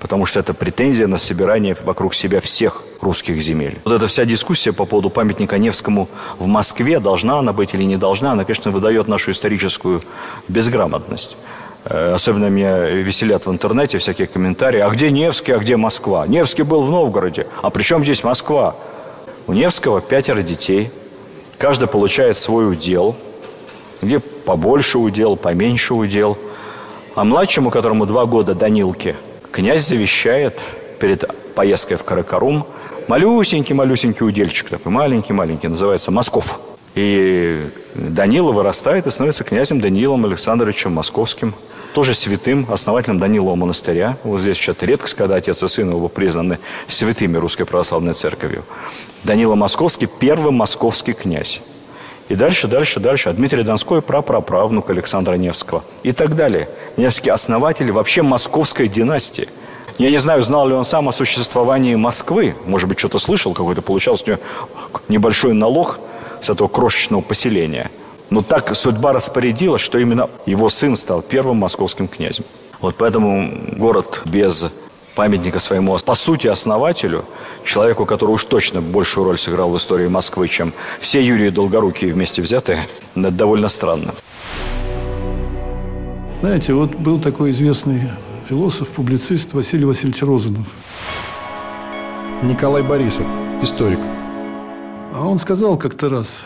[0.00, 3.78] Потому что это претензия на собирание вокруг себя всех русских земель.
[3.84, 7.96] Вот эта вся дискуссия по поводу памятника Невскому в Москве, должна она быть или не
[7.96, 10.02] должна, она, конечно, выдает нашу историческую
[10.46, 11.38] безграмотность.
[11.86, 14.80] Э, особенно меня веселят в интернете всякие комментарии.
[14.80, 16.26] А где Невский, а где Москва?
[16.26, 17.46] Невский был в Новгороде.
[17.62, 18.76] А при чем здесь Москва?
[19.46, 20.90] У Невского пятеро детей.
[21.58, 23.14] Каждый получает свой удел.
[24.00, 26.38] Где побольше удел, поменьше удел.
[27.14, 29.16] А младшему, которому два года Данилке,
[29.52, 30.58] князь завещает
[30.98, 31.24] перед
[31.54, 32.66] поездкой в Каракарум
[33.06, 36.58] малюсенький-малюсенький удельчик такой, маленький-маленький, называется Москов.
[36.94, 41.54] И Данила вырастает и становится князем Даниилом Александровичем Московским,
[41.92, 44.16] тоже святым, основателем Данилова монастыря.
[44.22, 48.64] Вот здесь что-то редкость, когда отец и сын его признаны святыми Русской Православной Церковью.
[49.24, 51.62] Данила Московский– первый московский князь.
[52.28, 53.28] И дальше, дальше, дальше.
[53.28, 55.82] А Дмитрий Донской– прапраправнук Александра Невского.
[56.04, 56.68] И так далее.
[56.96, 59.48] Невский– основатель вообще московской династии.
[59.98, 62.54] Я не знаю, знал ли он сам о существовании Москвы.
[62.66, 64.40] Может быть, что-то слышал какой-то, получался у него
[65.08, 66.00] небольшой налог
[66.44, 67.90] с этого крошечного поселения.
[68.30, 72.44] Но так судьба распорядилась, что именно его сын стал первым московским князем.
[72.80, 74.70] Вот поэтому город без
[75.14, 77.24] памятника своему, по сути, основателю,
[77.64, 82.42] человеку, который уж точно большую роль сыграл в истории Москвы, чем все Юрии Долгорукие вместе
[82.42, 84.14] взятые, это довольно странно.
[86.40, 88.02] Знаете, вот был такой известный
[88.48, 90.66] философ, публицист Василий Васильевич Розанов.
[92.42, 93.26] Николай Борисов,
[93.62, 94.00] историк.
[95.14, 96.44] А он сказал как-то раз,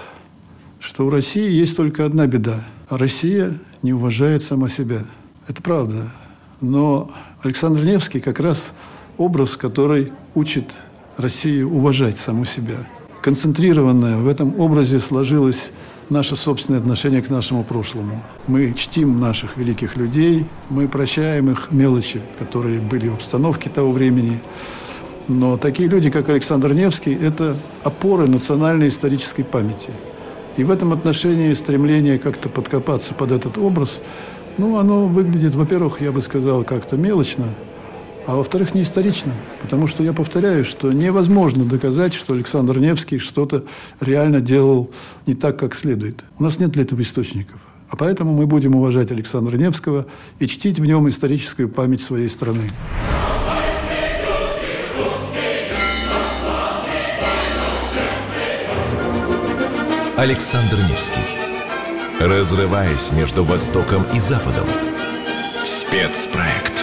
[0.78, 2.66] что у России есть только одна беда.
[2.90, 5.06] Россия не уважает сама себя.
[5.46, 6.12] Это правда.
[6.60, 7.10] Но
[7.42, 8.72] Александр Невский как раз
[9.16, 10.74] образ, который учит
[11.16, 12.86] Россию уважать саму себя.
[13.22, 15.70] Концентрированное в этом образе сложилось
[16.10, 18.22] наше собственное отношение к нашему прошлому.
[18.46, 24.38] Мы чтим наших великих людей, мы прощаем их мелочи, которые были в обстановке того времени.
[25.28, 29.90] Но такие люди, как Александр Невский, это опоры национальной исторической памяти.
[30.56, 34.00] И в этом отношении стремление как-то подкопаться под этот образ,
[34.56, 37.44] ну, оно выглядит, во-первых, я бы сказал, как-то мелочно,
[38.26, 39.32] а во-вторых, не исторично.
[39.62, 43.64] Потому что я повторяю, что невозможно доказать, что Александр Невский что-то
[44.00, 44.90] реально делал
[45.26, 46.24] не так, как следует.
[46.38, 47.60] У нас нет для этого источников.
[47.90, 50.06] А поэтому мы будем уважать Александра Невского
[50.38, 52.70] и чтить в нем историческую память своей страны.
[60.18, 61.20] Александр Невский.
[62.18, 64.66] Разрываясь между Востоком и Западом.
[65.62, 66.77] Спецпроект.